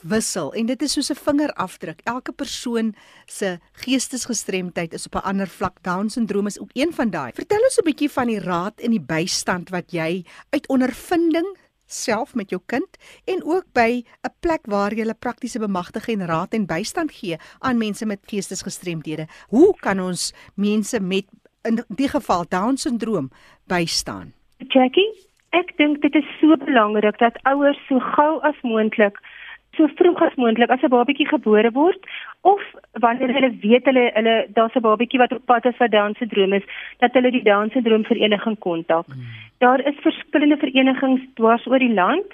wissel 0.01 0.53
en 0.53 0.65
dit 0.65 0.81
is 0.81 0.91
soos 0.91 1.09
'n 1.09 1.15
vingerafdruk. 1.15 2.01
Elke 2.03 2.31
persoon 2.31 2.95
se 3.25 3.59
geestesgestremdheid 3.71 4.93
is 4.93 5.05
op 5.05 5.15
'n 5.15 5.27
ander 5.27 5.47
vlak. 5.47 5.77
Down 5.83 6.09
syndroom 6.09 6.47
is 6.47 6.59
ook 6.59 6.71
een 6.73 6.93
van 6.93 7.09
daai. 7.09 7.31
Vertel 7.33 7.63
ons 7.63 7.77
'n 7.77 7.83
bietjie 7.83 8.08
van 8.09 8.27
die 8.27 8.39
raad 8.39 8.81
en 8.81 8.91
die 8.91 9.01
bystand 9.01 9.69
wat 9.69 9.91
jy 9.91 10.23
uit 10.51 10.67
ondervinding 10.67 11.47
self 11.89 12.35
met 12.35 12.49
jou 12.53 12.61
kind 12.65 12.97
en 13.25 13.41
ook 13.43 13.65
by 13.73 14.03
'n 14.23 14.33
plek 14.39 14.65
waar 14.65 14.93
jy 14.93 15.05
'n 15.05 15.19
praktiese 15.19 15.59
bemagtiging 15.59 16.21
en 16.21 16.27
raad 16.27 16.53
en 16.53 16.65
bystand 16.65 17.11
gee 17.11 17.37
aan 17.59 17.77
mense 17.77 18.05
met 18.05 18.19
geestesgestremdhede. 18.25 19.27
Hoe 19.49 19.75
kan 19.79 19.99
ons 19.99 20.33
mense 20.55 20.99
met 20.99 21.25
in 21.63 21.83
die 21.87 22.09
geval 22.09 22.45
down 22.49 22.75
syndroom 22.75 23.31
bystaan? 23.67 24.33
Jackie, 24.57 25.09
ek 25.49 25.77
dink 25.77 26.01
dit 26.01 26.15
is 26.15 26.27
so 26.39 26.57
belangrik 26.57 27.17
dat 27.17 27.39
ouers 27.43 27.79
so 27.87 27.99
gou 27.99 28.39
as 28.41 28.55
moontlik 28.61 29.17
so 29.79 29.87
vroeg 29.99 30.21
as 30.27 30.35
moontlik 30.43 30.73
as 30.75 30.83
'n 30.83 30.93
babatjie 30.95 31.27
gebore 31.31 31.71
word 31.71 32.01
of 32.51 32.61
wanneer 33.05 33.33
hulle 33.37 33.51
weet 33.63 33.85
hulle 33.89 34.05
hulle 34.17 34.35
daar's 34.57 34.75
'n 34.75 34.85
babatjie 34.87 35.21
wat 35.23 35.33
op 35.37 35.45
pad 35.45 35.65
is 35.71 35.79
wat 35.79 35.91
down 35.91 36.15
syndroom 36.19 36.53
is 36.59 36.65
dat 36.99 37.13
hulle 37.13 37.31
die 37.31 37.47
down 37.51 37.69
syndroom 37.69 38.05
vereniging 38.11 38.57
kontak. 38.59 39.05
Hmm. 39.05 39.25
Daar 39.65 39.79
is 39.89 40.05
verskillende 40.07 40.57
verenigings 40.57 41.21
dwars 41.35 41.67
oor 41.67 41.79
die 41.79 41.93
land. 42.01 42.27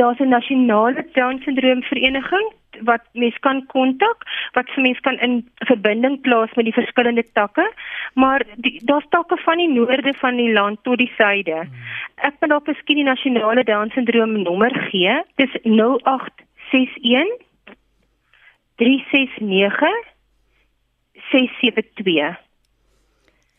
Daar's 0.00 0.20
'n 0.20 0.34
nasionale 0.38 1.06
down 1.12 1.42
syndroom 1.44 1.82
vereniging 1.82 2.48
wat 2.80 3.02
mens 3.12 3.38
kan 3.38 3.66
kontak 3.66 4.24
wat 4.52 4.70
vir 4.74 4.82
mens 4.82 5.00
kan 5.00 5.18
in 5.18 5.34
verbinding 5.68 6.20
plaas 6.20 6.54
met 6.56 6.64
die 6.64 6.72
verskillende 6.72 7.24
takke 7.32 7.66
maar 8.14 8.44
daar's 8.88 9.08
takke 9.08 9.36
van 9.44 9.56
die 9.56 9.68
noorde 9.68 10.14
van 10.20 10.36
die 10.36 10.52
land 10.52 10.78
tot 10.82 10.98
die 10.98 11.12
suide 11.16 11.54
hmm. 11.54 11.74
ek 12.16 12.34
wil 12.40 12.56
op 12.56 12.66
miskien 12.66 13.02
die 13.02 13.08
nasionale 13.08 13.64
down 13.64 13.92
syndroom 13.94 14.42
nommer 14.42 14.72
gee 14.90 15.20
dis 15.36 15.60
0861 16.72 17.28
369 18.76 20.04
672 21.30 22.36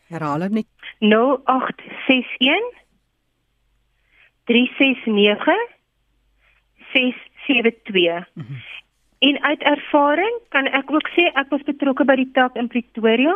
Herhaal 0.08 0.48
net. 0.50 0.66
0861 1.00 2.72
369 4.44 5.56
672 6.92 8.26
mm 8.34 8.42
-hmm. 8.42 8.83
En 9.24 9.42
uit 9.42 9.62
ervaring 9.62 10.34
kan 10.48 10.66
ek 10.78 10.90
ook 10.92 11.06
sê 11.16 11.30
ek 11.40 11.52
was 11.54 11.62
betrokke 11.64 12.04
by 12.04 12.16
die 12.20 12.30
tak 12.36 12.56
in 12.60 12.68
Pretoria 12.68 13.34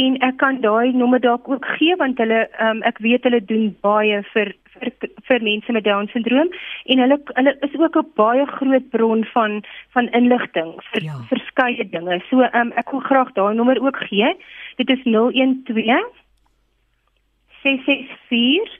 en 0.00 0.16
ek 0.26 0.40
kan 0.42 0.58
daai 0.64 0.90
nommer 0.96 1.22
dalk 1.22 1.46
ook 1.48 1.66
gee 1.76 1.94
want 2.00 2.18
hulle 2.22 2.40
um, 2.66 2.80
ek 2.88 2.98
weet 3.04 3.28
hulle 3.28 3.38
doen 3.52 3.68
baie 3.86 4.18
vir 4.32 4.50
vir, 4.80 4.90
vir 5.28 5.46
mense 5.46 5.76
met 5.76 5.86
down 5.86 6.10
syndroom 6.14 6.50
en 6.94 7.04
hulle 7.04 7.20
hulle 7.38 7.54
is 7.68 7.78
ook 7.78 8.00
'n 8.02 8.10
baie 8.22 8.46
groot 8.56 8.90
bron 8.96 9.24
van 9.34 9.62
van 9.94 10.10
inligting 10.20 10.74
vir 10.90 11.02
ja. 11.06 11.16
verskeie 11.30 11.88
dinge. 11.94 12.20
So 12.30 12.42
um, 12.42 12.74
ek 12.82 12.90
wil 12.90 13.06
graag 13.06 13.32
daai 13.38 13.54
nommer 13.54 13.78
ook 13.86 14.02
gee. 14.10 14.34
Dit 14.82 14.90
is 14.90 15.02
012 15.04 16.10
664 17.62 18.78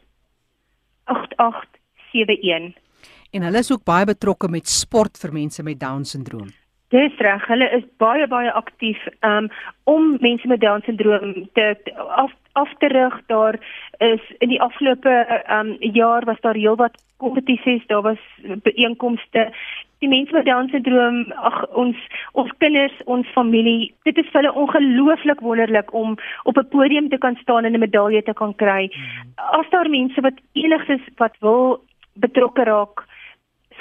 8871 1.05 2.90
en 3.31 3.43
hulle 3.43 3.59
is 3.59 3.73
ook 3.73 3.85
baie 3.85 4.05
betrokke 4.05 4.49
met 4.49 4.69
sport 4.69 5.19
vir 5.19 5.33
mense 5.33 5.63
met 5.63 5.81
down 5.81 6.05
syndroom. 6.05 6.51
Dis 6.91 7.15
reg, 7.23 7.45
hulle 7.47 7.69
is 7.77 7.85
baie 8.03 8.27
baie 8.27 8.51
aktief 8.53 8.99
um, 9.27 9.47
om 9.85 10.17
mense 10.21 10.49
met 10.51 10.61
down 10.61 10.83
syndroom 10.83 11.35
te, 11.55 11.75
te 11.85 11.95
af 11.95 12.33
af 12.59 12.73
te 12.79 12.89
rig. 12.91 13.15
Daar 13.27 13.59
is 13.99 14.25
in 14.39 14.51
die 14.51 14.61
afgelope 14.61 15.43
um, 15.55 15.77
jaar 15.81 16.25
was 16.27 16.41
daar 16.41 16.59
heelwat 16.59 16.99
kompetisies, 17.23 17.87
daar 17.87 18.03
was 18.03 18.19
byeenkomste. 18.67 19.53
Die 20.01 20.09
mense 20.09 20.33
met 20.35 20.49
down 20.49 20.69
syndroom, 20.73 21.21
ag 21.37 21.61
ons 21.79 21.97
ons 22.33 22.51
kinders, 22.59 22.97
ons 23.05 23.29
familie, 23.37 23.93
dit 24.09 24.19
is 24.19 24.27
vir 24.33 24.41
hulle 24.41 24.57
ongelooflik 24.65 25.45
wonderlik 25.47 25.95
om 25.95 26.17
op 26.43 26.59
'n 26.59 26.69
podium 26.75 27.09
te 27.09 27.19
kan 27.19 27.39
staan 27.43 27.65
en 27.65 27.75
'n 27.75 27.85
medalje 27.87 28.23
te 28.23 28.35
kan 28.35 28.55
kry. 28.55 28.91
Hmm. 28.91 29.61
As 29.61 29.71
daar 29.71 29.89
mense 29.89 30.21
wat 30.21 30.43
enigsins 30.53 31.07
wat 31.17 31.37
wil 31.41 31.85
betrokke 32.15 32.65
raak, 32.65 33.07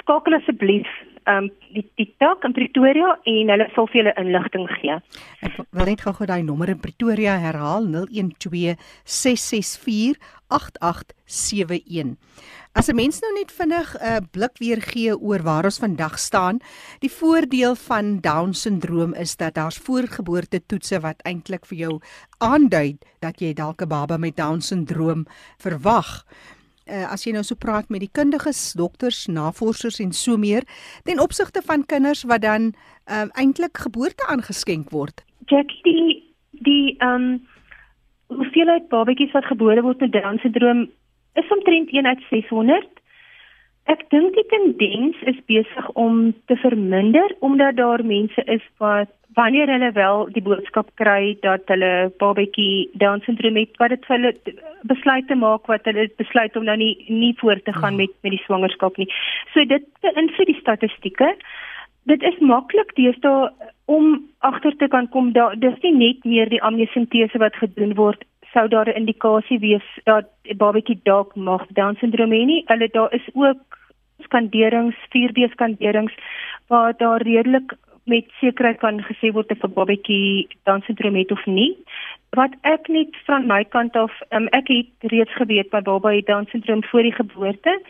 skakel 0.02 0.34
asseblief 0.34 0.88
um 1.28 1.50
die 1.74 1.84
die 2.00 2.08
tak 2.18 2.44
in 2.44 2.54
Pretoria 2.56 3.14
en 3.28 3.52
hulle 3.52 3.66
sal 3.74 3.88
vir 3.90 4.00
julle 4.00 4.14
inligting 4.20 4.66
gee. 4.80 4.96
Ek 5.46 5.58
wil 5.60 5.90
net 5.90 6.04
gou-gou 6.04 6.26
daai 6.26 6.42
nommer 6.42 6.72
in 6.72 6.80
Pretoria 6.80 7.36
herhaal 7.42 7.86
012 7.86 8.76
664 9.04 10.18
8871. 10.50 12.16
As 12.72 12.88
'n 12.88 12.94
mens 12.94 13.20
nou 13.20 13.32
net 13.34 13.50
vinnig 13.50 13.88
'n 13.98 14.06
uh, 14.06 14.20
blik 14.30 14.58
weer 14.58 14.80
gee 14.82 15.14
oor 15.18 15.42
waar 15.42 15.64
ons 15.64 15.78
vandag 15.78 16.18
staan, 16.18 16.60
die 17.00 17.10
voordeel 17.10 17.74
van 17.74 18.20
down 18.20 18.52
syndroom 18.52 19.14
is 19.14 19.36
dat 19.36 19.54
daar's 19.54 19.78
voorgeboorte 19.78 20.62
toetse 20.66 21.00
wat 21.00 21.22
eintlik 21.22 21.66
vir 21.66 21.78
jou 21.78 22.00
aandui 22.38 22.98
dat 23.20 23.40
jy 23.40 23.52
dalk 23.52 23.82
'n 23.82 23.88
baba 23.88 24.16
met 24.16 24.36
down 24.36 24.60
syndroom 24.60 25.26
verwag 25.58 26.24
uh, 26.90 27.06
as 27.12 27.24
jy 27.24 27.32
nou 27.32 27.44
so 27.46 27.54
praat 27.54 27.88
met 27.88 28.02
die 28.04 28.12
kundiges, 28.12 28.72
dokters, 28.78 29.26
navorsers 29.30 30.00
en 30.02 30.12
so 30.12 30.36
meer 30.36 30.66
ten 31.08 31.22
opsigte 31.22 31.62
van 31.66 31.86
kinders 31.86 32.24
wat 32.28 32.42
dan 32.42 32.72
uh, 32.72 33.28
eintlik 33.38 33.78
geboorte 33.86 34.26
aangeskenk 34.28 34.90
word. 34.90 35.24
Jackie 35.46 35.82
die 35.86 36.18
die 36.66 36.96
ehm 36.98 37.14
um, 37.14 37.30
hoeveelheid 38.30 38.88
babatjies 38.92 39.32
wat 39.34 39.48
gebore 39.50 39.82
word 39.82 40.02
met 40.04 40.12
Down 40.14 40.38
syndroom 40.38 40.84
is 41.34 41.48
omtrent 41.50 41.90
1 41.90 42.06
uit 42.06 42.20
600. 42.30 43.00
Ek 43.90 44.04
dink 44.14 44.36
die 44.36 44.46
tendens 44.52 45.16
is 45.32 45.38
besig 45.50 45.88
om 45.98 46.30
te 46.46 46.56
verminder 46.62 47.34
omdat 47.40 47.80
daar 47.80 48.04
mense 48.06 48.44
is 48.46 48.62
wat 48.78 49.10
wanneer 49.34 49.70
hulle 49.70 49.90
wel 49.92 50.28
die 50.34 50.42
boodskap 50.42 50.90
kry 51.00 51.36
dat 51.42 51.66
hulle 51.72 52.12
babatjie 52.22 52.90
down 53.02 53.22
syndroom 53.26 53.58
het 53.58 53.74
wat 53.82 53.94
dit 53.94 54.06
vir 54.06 54.16
hulle 54.16 54.69
besluit 54.82 55.26
te 55.28 55.34
maak 55.34 55.66
wat 55.66 55.84
hulle 55.84 56.08
besluit 56.16 56.56
om 56.56 56.64
nou 56.64 56.76
nie 56.76 56.94
nie 57.08 57.34
voort 57.40 57.64
te 57.64 57.72
gaan 57.72 57.92
ja. 57.92 57.96
met 58.04 58.14
met 58.22 58.32
die 58.36 58.44
swangerskap 58.44 58.96
nie. 58.96 59.08
So 59.54 59.64
dit 59.64 59.84
beïnvloed 60.00 60.46
die 60.46 60.60
statistieke. 60.60 61.34
Dit 62.08 62.22
is 62.22 62.38
maklik 62.40 62.94
deesdae 62.96 63.50
om 63.84 64.20
agter 64.38 64.76
te 64.76 64.88
kan 64.88 65.08
kom 65.08 65.32
dat 65.32 65.60
dis 65.60 65.80
nie 65.82 65.94
net 65.96 66.24
meer 66.24 66.48
die 66.48 66.62
amniosintese 66.62 67.38
wat 67.38 67.56
gedoen 67.56 67.94
word 67.94 68.24
sou 68.52 68.68
daar 68.68 68.88
'n 68.88 69.00
indikasie 69.00 69.58
wees 69.58 69.86
dat 70.04 70.26
die 70.42 70.56
babatjie 70.56 71.00
dalk 71.04 71.36
mag 71.36 71.66
down 71.68 71.96
syndroom 71.96 72.32
hê 72.32 72.44
nie. 72.44 72.64
Hulle 72.66 72.88
daar 72.88 73.12
is 73.14 73.28
ook 73.34 73.78
skanderings, 74.22 74.96
4D 75.12 75.50
skanderings 75.52 76.14
waar 76.66 76.96
daar 76.96 77.22
redelik 77.22 77.72
met 78.04 78.24
sekerheid 78.40 78.78
kan 78.78 79.00
gesê 79.00 79.32
word 79.32 79.50
of 79.50 79.62
'n 79.64 79.74
babatjie 79.74 80.48
Down 80.64 80.82
syndroom 80.86 81.14
het 81.14 81.30
of 81.32 81.46
nie. 81.46 81.76
Wat 82.30 82.52
ek 82.62 82.88
net 82.88 83.16
van 83.26 83.46
my 83.50 83.64
kant 83.64 83.96
af, 83.98 84.12
um, 84.30 84.46
ek 84.54 84.68
het 84.70 85.10
reeds 85.10 85.32
geweet 85.34 85.72
my 85.72 85.80
baba 85.82 86.12
het 86.14 86.26
Down 86.26 86.46
syndroom 86.50 86.84
voor 86.84 87.02
die 87.02 87.16
geboorte 87.16 87.82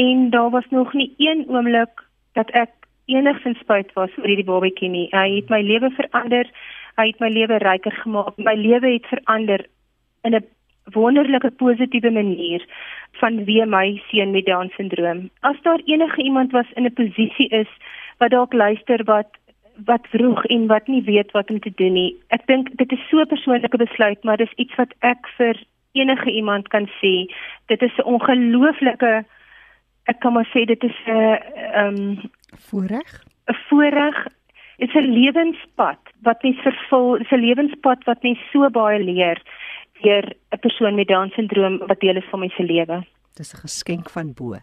en 0.00 0.30
daar 0.30 0.50
was 0.50 0.64
nog 0.70 0.92
nie 0.92 1.12
een 1.18 1.44
oomblik 1.48 2.00
dat 2.32 2.50
ek 2.50 2.72
enigsins 3.06 3.60
spyt 3.60 3.92
was 3.92 4.14
oor 4.16 4.26
hierdie 4.30 4.48
babatjie 4.48 4.88
nie. 4.88 5.06
Hy 5.12 5.28
het 5.36 5.52
my 5.52 5.60
lewe 5.62 5.90
verander. 5.98 6.48
Hy 6.96 7.06
het 7.10 7.20
my 7.20 7.28
lewe 7.28 7.60
ryker 7.60 7.92
gemaak. 8.00 8.36
My 8.40 8.54
lewe 8.56 8.96
het 8.96 9.06
verander 9.12 9.66
in 10.24 10.34
'n 10.34 10.46
wonderlike 10.96 11.50
positiewe 11.50 12.10
manier 12.10 12.64
van 13.20 13.44
wie 13.44 13.66
my 13.66 14.02
seun 14.08 14.30
met 14.30 14.46
Down 14.46 14.72
syndroom. 14.76 15.30
As 15.40 15.60
daar 15.62 15.80
enige 15.84 16.22
iemand 16.22 16.52
was 16.52 16.72
in 16.74 16.84
'n 16.84 16.92
posisie 16.92 17.48
is 17.48 17.68
wat 18.18 18.30
dalk 18.30 18.52
luister 18.52 19.04
wat 19.04 19.28
wat 19.84 20.06
vroeg 20.10 20.44
en 20.44 20.66
wat 20.66 20.86
nie 20.86 21.02
weet 21.02 21.30
wat 21.32 21.50
om 21.50 21.60
te 21.60 21.72
doen 21.74 21.92
nie. 21.92 22.16
Ek 22.28 22.46
dink 22.46 22.76
dit 22.76 22.92
is 22.92 23.08
so 23.10 23.20
'n 23.20 23.26
persoonlike 23.26 23.76
besluit, 23.76 24.24
maar 24.24 24.36
dis 24.36 24.52
iets 24.56 24.74
wat 24.76 24.94
ek 25.00 25.26
vir 25.36 25.54
enige 25.92 26.30
iemand 26.30 26.68
kan 26.68 26.86
sê. 27.00 27.26
Dit 27.66 27.82
is 27.82 27.96
'n 27.98 28.06
ongelooflike 28.06 29.24
ek 30.04 30.20
kan 30.20 30.32
maar 30.32 30.48
sê 30.52 30.64
dit 30.64 30.82
is 30.84 30.96
'n 31.06 31.10
ehm 31.10 31.96
um, 31.96 32.30
voorreg. 32.68 33.24
'n 33.48 33.56
Voorreg. 33.68 34.26
Dit 34.78 34.88
is 34.88 34.94
'n 34.94 35.12
lewenspad 35.12 36.00
wat 36.22 36.42
mens 36.42 36.60
vervul, 36.60 37.18
dit 37.18 37.26
is 37.26 37.32
'n 37.32 37.44
lewenspad 37.46 38.04
wat 38.04 38.22
mens 38.22 38.38
so 38.52 38.70
baie 38.70 38.98
leer 38.98 39.42
deur 40.02 40.24
'n 40.50 40.58
persoon 40.58 40.94
met 40.94 41.08
Down 41.08 41.28
syndroom 41.28 41.78
wat 41.86 42.00
deel 42.00 42.16
is 42.16 42.30
van 42.30 42.40
my 42.40 42.48
se 42.48 42.62
lewe. 42.62 43.04
Dis 43.34 43.54
'n 43.54 43.60
geskenk 43.66 44.10
van 44.10 44.32
bo. 44.32 44.56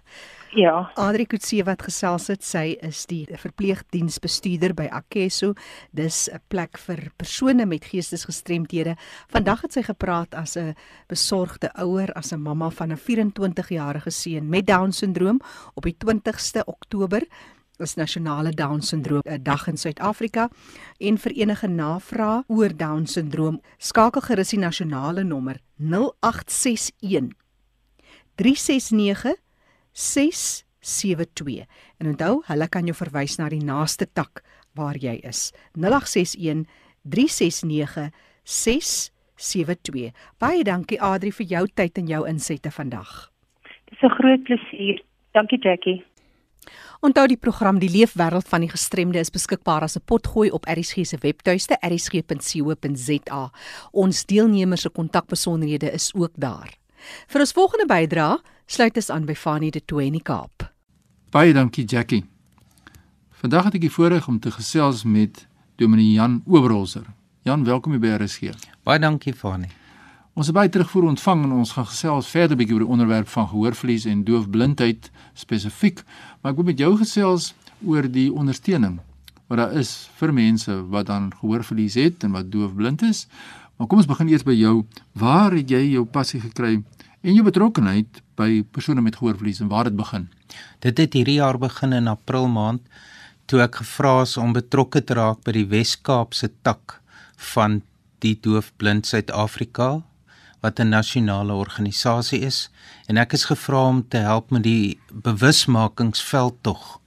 Ja. 0.52 0.92
Adri 1.00 1.24
Kutse 1.26 1.64
wat 1.64 1.84
gesels 1.86 2.26
het, 2.28 2.42
sy 2.44 2.74
is 2.84 3.06
die 3.08 3.24
verpleegdiensbestuurder 3.40 4.74
by 4.76 4.90
Akeso. 4.92 5.54
Dis 5.96 6.28
'n 6.28 6.42
plek 6.50 6.78
vir 6.78 7.12
persone 7.18 7.66
met 7.66 7.86
geestesgestremthede. 7.86 8.98
Vandag 9.30 9.62
het 9.62 9.74
sy 9.74 9.82
gepraat 9.82 10.36
as 10.36 10.58
'n 10.58 10.76
besorgde 11.08 11.72
ouer, 11.76 12.12
as 12.14 12.34
'n 12.34 12.42
mamma 12.42 12.70
van 12.70 12.92
'n 12.92 12.98
24-jarige 12.98 14.10
seun 14.10 14.50
met 14.50 14.68
Down 14.68 14.92
syndroom 14.92 15.40
op 15.74 15.84
die 15.84 15.96
20ste 15.98 16.66
Oktober 16.66 17.24
is 17.78 17.96
nasionale 17.96 18.52
Down 18.52 18.82
syndroom 18.82 19.22
'n 19.26 19.44
dag 19.44 19.68
in 19.68 19.78
Suid-Afrika 19.78 20.50
en 20.98 21.18
vir 21.18 21.32
enige 21.32 21.68
navrae 21.68 22.44
oor 22.48 22.78
Down 22.78 23.06
syndroom 23.06 23.62
skakel 23.78 24.22
gerus 24.22 24.50
die 24.50 24.60
nasionale 24.60 25.24
nommer 25.24 25.62
0861 25.78 27.34
369 28.36 29.36
672. 29.92 31.66
En 31.98 32.08
onthou, 32.08 32.42
hulle 32.46 32.68
kan 32.70 32.86
jou 32.86 32.96
verwys 32.96 33.38
na 33.38 33.50
die 33.50 33.64
naaste 33.64 34.08
tak 34.14 34.44
waar 34.74 34.98
jy 34.98 35.20
is. 35.28 35.52
0861 35.76 36.66
369 37.04 38.12
672. 38.44 40.12
Baie 40.40 40.64
dankie 40.64 41.02
Adri 41.02 41.32
vir 41.32 41.48
jou 41.48 41.66
tyd 41.68 41.98
en 41.98 42.08
jou 42.08 42.28
insette 42.28 42.72
vandag. 42.72 43.32
Dis 43.90 44.02
'n 44.02 44.10
groot 44.10 44.44
plesier. 44.44 45.04
Dankie 45.34 45.60
Jackie. 45.60 46.06
Onthou 47.02 47.28
die 47.28 47.38
program 47.38 47.80
Die 47.80 47.90
Leefwêreld 47.90 48.48
van 48.48 48.62
die 48.62 48.70
Gestremde 48.70 49.20
is 49.20 49.32
beskikbaar 49.34 49.82
as 49.82 49.98
'n 49.98 50.06
potgooi 50.06 50.52
op 50.52 50.66
ERSG 50.66 51.06
se 51.06 51.18
webtuiste 51.18 51.78
ersg.co.za. 51.82 53.52
Ons 53.92 54.26
deelnemers 54.26 54.82
se 54.82 54.90
kontakbesonderhede 54.90 55.92
is 55.92 56.14
ook 56.14 56.32
daar. 56.36 56.78
Vir 57.28 57.40
ons 57.40 57.52
volgende 57.52 57.86
bydrae 57.86 58.38
sluit 58.66 58.96
ons 58.96 59.10
aan 59.10 59.26
by 59.26 59.36
Fanie 59.36 59.72
de 59.72 59.82
Tooi 59.86 60.08
in 60.08 60.18
die 60.18 60.24
Kaap. 60.24 60.68
Baie 61.32 61.54
dankie 61.54 61.86
Jackie. 61.86 62.24
Vandag 63.42 63.70
het 63.70 63.78
ek 63.80 63.86
die 63.88 63.94
voorreg 63.94 64.28
om 64.28 64.40
te 64.40 64.52
gesels 64.52 65.04
met 65.04 65.46
Dominee 65.82 66.14
Jan 66.14 66.42
Oberholzer. 66.46 67.06
Jan, 67.48 67.64
welkom 67.66 67.98
by 68.00 68.16
RSG. 68.18 68.54
Baie 68.86 69.00
dankie 69.02 69.34
Fanie. 69.34 69.72
Ons 70.34 70.48
het 70.48 70.56
baie 70.56 70.70
terugvoer 70.72 71.10
ontvang 71.10 71.46
en 71.48 71.54
ons 71.60 71.72
gaan 71.76 71.88
gesels 71.90 72.28
verder 72.32 72.56
'n 72.56 72.60
bietjie 72.60 72.76
oor 72.76 72.86
die 72.86 72.94
onderwerp 72.94 73.28
van 73.28 73.48
gehoorverlies 73.48 74.06
en 74.06 74.24
doofblindheid 74.24 75.12
spesifiek, 75.34 76.04
maar 76.42 76.52
ek 76.52 76.58
wil 76.58 76.66
met 76.66 76.80
jou 76.80 76.98
gesels 76.98 77.54
oor 77.86 78.08
die 78.12 78.32
ondersteuning 78.32 79.00
wat 79.52 79.58
daar 79.58 79.74
is 79.76 80.10
vir 80.16 80.32
mense 80.34 80.72
wat 80.88 81.10
dan 81.10 81.32
gehoorverlies 81.42 81.98
het 82.00 82.24
en 82.24 82.32
wat 82.32 82.52
doofblind 82.52 83.02
is. 83.02 83.28
Maar 83.76 83.88
kom 83.88 83.98
ons 83.98 84.08
begin 84.08 84.30
eers 84.32 84.46
by 84.48 84.54
jou. 84.56 84.86
Waar 85.12 85.52
het 85.52 85.70
jy 85.70 85.82
jou 85.92 86.06
passie 86.06 86.40
gekry 86.40 86.84
en 87.22 87.34
jou 87.36 87.44
betrokkeheid 87.46 88.22
by 88.40 88.64
persone 88.74 89.02
met 89.02 89.16
gehoorverlies 89.20 89.62
en 89.62 89.70
waar 89.70 89.90
dit 89.90 89.96
begin? 89.96 90.28
Dit 90.80 90.98
het 90.98 91.14
hierdie 91.14 91.40
jaar 91.40 91.58
begin 91.62 91.94
in 91.94 92.10
April 92.10 92.48
maand 92.48 92.82
toe 93.46 93.62
ek 93.62 93.82
gevra 93.82 94.22
is 94.24 94.38
om 94.40 94.54
betrokke 94.56 95.04
te 95.04 95.18
raak 95.18 95.44
by 95.46 95.54
die 95.58 95.68
Wes-Kaapse 95.70 96.50
tak 96.66 97.02
van 97.54 97.82
die 98.24 98.38
Doofblind 98.42 99.10
Suid-Afrika 99.10 100.02
wat 100.62 100.80
'n 100.80 100.90
nasionale 100.90 101.54
organisasie 101.54 102.40
is 102.40 102.70
en 103.08 103.18
ek 103.18 103.34
is 103.34 103.46
gevra 103.46 103.88
om 103.88 104.08
te 104.08 104.18
help 104.18 104.52
met 104.52 104.64
die 104.64 105.00
bewusmakingsveldtog 105.12 107.00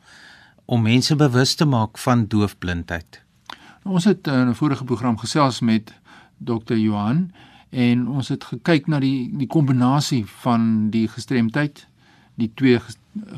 om 0.64 0.82
mense 0.82 1.16
bewus 1.16 1.54
te 1.54 1.64
maak 1.64 1.98
van 1.98 2.26
doofblindheid. 2.26 3.20
Ons 3.84 4.04
het 4.04 4.26
in 4.26 4.48
'n 4.48 4.54
vorige 4.54 4.84
program 4.84 5.18
gesels 5.18 5.60
met 5.60 5.92
Dr. 6.38 6.74
Johan 6.74 7.32
en 7.74 8.06
ons 8.08 8.28
het 8.30 8.44
gekyk 8.44 8.86
na 8.86 9.00
die 9.02 9.30
die 9.34 9.48
kombinasie 9.50 10.22
van 10.44 10.90
die 10.94 11.06
gestremdheid, 11.10 11.86
die 12.38 12.50
twee 12.54 12.78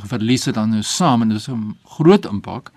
verliese 0.09 0.53
dan 0.57 0.75
nou 0.77 0.83
saam 0.85 1.25
en 1.25 1.33
dit 1.33 1.41
is 1.41 1.49
'n 1.49 1.77
groot 1.97 2.27
impak. 2.27 2.73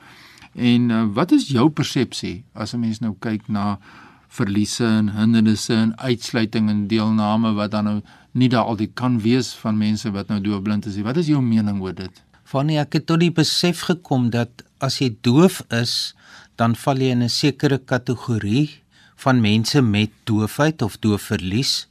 En 0.55 0.89
uh, 0.89 1.05
wat 1.13 1.31
is 1.31 1.47
jou 1.47 1.69
persepsie 1.69 2.43
as 2.53 2.73
'n 2.73 2.79
mens 2.79 2.99
nou 2.99 3.15
kyk 3.19 3.47
na 3.47 3.79
verliese 4.27 4.85
en 4.85 5.09
hindernisse 5.09 5.73
en 5.73 5.97
uitsluiting 5.97 6.69
en 6.69 6.87
deelname 6.87 7.53
wat 7.53 7.71
dan 7.71 7.83
nou 7.83 8.01
nie 8.31 8.49
daar 8.49 8.63
altyd 8.63 8.93
kan 8.93 9.19
wees 9.21 9.53
van 9.53 9.77
mense 9.77 10.11
wat 10.11 10.27
nou 10.27 10.41
doofblind 10.41 10.85
is 10.85 10.95
nie. 10.95 11.03
Wat 11.03 11.17
is 11.17 11.27
jou 11.27 11.41
mening 11.41 11.81
oor 11.81 11.93
dit? 11.93 12.23
Vannie 12.43 12.79
ek 12.79 12.93
het 12.93 13.05
tot 13.05 13.19
die 13.19 13.31
besef 13.31 13.81
gekom 13.81 14.29
dat 14.29 14.63
as 14.79 14.99
jy 14.99 15.15
doof 15.21 15.61
is, 15.69 16.15
dan 16.55 16.75
val 16.75 16.97
jy 16.97 17.11
in 17.11 17.23
'n 17.23 17.29
sekere 17.29 17.77
kategorie 17.77 18.81
van 19.19 19.41
mense 19.43 19.81
met 19.81 20.11
doofheid 20.23 20.81
of 20.81 20.97
doofverlies 21.03 21.87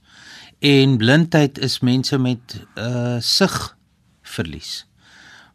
en 0.64 0.96
blindheid 0.98 1.58
is 1.58 1.80
mense 1.80 2.18
met 2.18 2.56
uh, 2.74 3.16
sigverlies. 3.20 4.86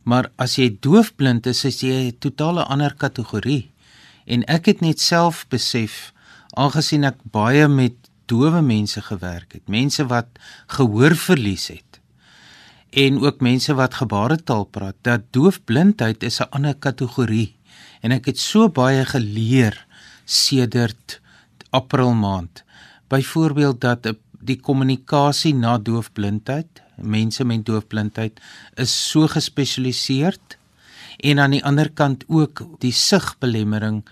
Maar 0.04 0.30
as 0.36 0.56
jy 0.60 0.70
doofblind 0.80 1.48
is, 1.50 1.64
is 1.66 1.82
jy 1.82 2.12
'n 2.12 2.20
totale 2.20 2.64
ander 2.64 2.94
kategorie. 2.94 3.72
En 4.26 4.44
ek 4.48 4.66
het 4.66 4.82
net 4.82 5.00
self 5.00 5.46
besef 5.50 6.14
aangesien 6.56 7.04
ek 7.04 7.20
baie 7.32 7.68
met 7.68 7.96
dowe 8.26 8.62
mense 8.62 9.02
gewerk 9.02 9.54
het, 9.54 9.68
mense 9.68 10.06
wat 10.08 10.28
gehoorverlies 10.68 11.68
het 11.68 12.00
en 12.94 13.20
ook 13.26 13.42
mense 13.42 13.74
wat 13.74 13.96
gebaretaal 13.98 14.68
praat, 14.70 14.96
dat 15.02 15.22
doofblindheid 15.34 16.24
is 16.24 16.40
'n 16.40 16.50
ander 16.52 16.76
kategorie. 16.76 17.56
En 18.02 18.12
ek 18.12 18.26
het 18.26 18.40
so 18.40 18.70
baie 18.70 19.06
geleer 19.06 19.86
sedert 20.26 21.22
April 21.74 22.14
maand. 22.14 22.64
Byvoorbeeld 23.10 23.82
dat 23.82 24.08
die 24.44 24.60
kommunikasie 24.60 25.54
na 25.56 25.78
doofblindheid 25.78 26.84
mense 26.98 27.46
met 27.46 27.66
doofblindheid 27.66 28.40
is 28.82 28.94
so 29.10 29.28
gespesialiseerd 29.28 30.58
en 31.24 31.40
aan 31.40 31.56
die 31.56 31.64
ander 31.66 31.90
kant 31.90 32.26
ook 32.28 32.66
die 32.84 32.94
sigbelemmering 32.94 34.04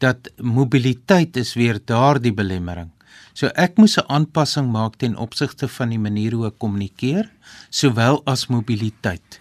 dat 0.00 0.30
mobiliteit 0.40 1.36
is 1.36 1.54
weer 1.54 1.80
daardie 1.84 2.32
belemmering. 2.32 2.88
So 3.34 3.50
ek 3.54 3.76
moes 3.76 3.98
'n 3.98 4.08
aanpassing 4.08 4.70
maak 4.72 4.96
ten 4.96 5.16
opsigte 5.16 5.68
van 5.68 5.88
die 5.88 5.98
manier 5.98 6.32
hoe 6.32 6.46
ek 6.46 6.58
kommunikeer, 6.58 7.30
sowel 7.70 8.22
as 8.24 8.46
mobiliteit. 8.46 9.39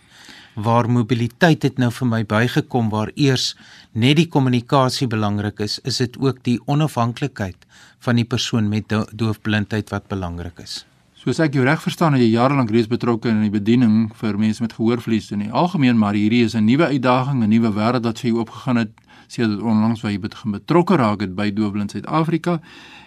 Waar 0.60 0.89
mobiliteit 0.92 1.63
het 1.63 1.78
nou 1.80 1.88
vir 1.94 2.08
my 2.10 2.20
bygekom 2.28 2.89
waar 2.92 3.12
eers 3.16 3.54
net 3.96 4.18
die 4.20 4.28
kommunikasie 4.28 5.08
belangrik 5.08 5.62
is, 5.63 5.78
is 5.88 6.01
dit 6.01 6.18
ook 6.20 6.42
die 6.44 6.58
onafhanklikheid 6.68 7.68
van 8.04 8.20
die 8.20 8.25
persoon 8.28 8.68
met 8.68 8.92
doofblindheid 8.92 9.94
wat 9.94 10.10
belangrik 10.12 10.60
is. 10.60 10.84
Soos 11.16 11.39
ek 11.39 11.56
jou 11.56 11.63
reg 11.63 11.80
verstaan, 11.84 12.18
jy 12.20 12.28
jarelank 12.34 12.74
reeds 12.75 12.92
betrokke 12.92 13.32
in 13.32 13.39
die 13.46 13.54
bediening 13.54 14.10
vir 14.20 14.39
mense 14.39 14.63
met 14.63 14.75
gehoorverlies 14.75 15.32
in 15.32 15.46
die 15.46 15.51
algemeen, 15.51 15.98
maar 16.00 16.18
hierdie 16.18 16.44
is 16.44 16.56
'n 16.56 16.66
nuwe 16.66 16.92
uitdaging, 16.92 17.44
'n 17.44 17.50
nuwe 17.50 17.72
wêreld 17.72 18.04
wat 18.04 18.20
jou 18.20 18.38
oopgegaan 18.39 18.78
het 18.78 18.92
sedert 19.28 19.62
onlangs 19.62 20.01
waar 20.01 20.12
jy 20.12 20.20
begin 20.20 20.51
betrokke 20.51 20.96
raak 20.96 21.22
het 21.22 21.36
by 21.36 21.51
Doofblind 21.51 21.92
Suid-Afrika. 21.92 22.60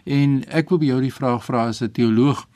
En 0.05 0.45
ek 0.49 0.69
wil 0.69 0.79
by 0.79 0.87
jou 0.87 1.01
die 1.01 1.13
vraag 1.13 1.45
vra 1.45 1.67
as 1.69 1.83
'n 1.83 1.93
teoloog, 1.93 2.47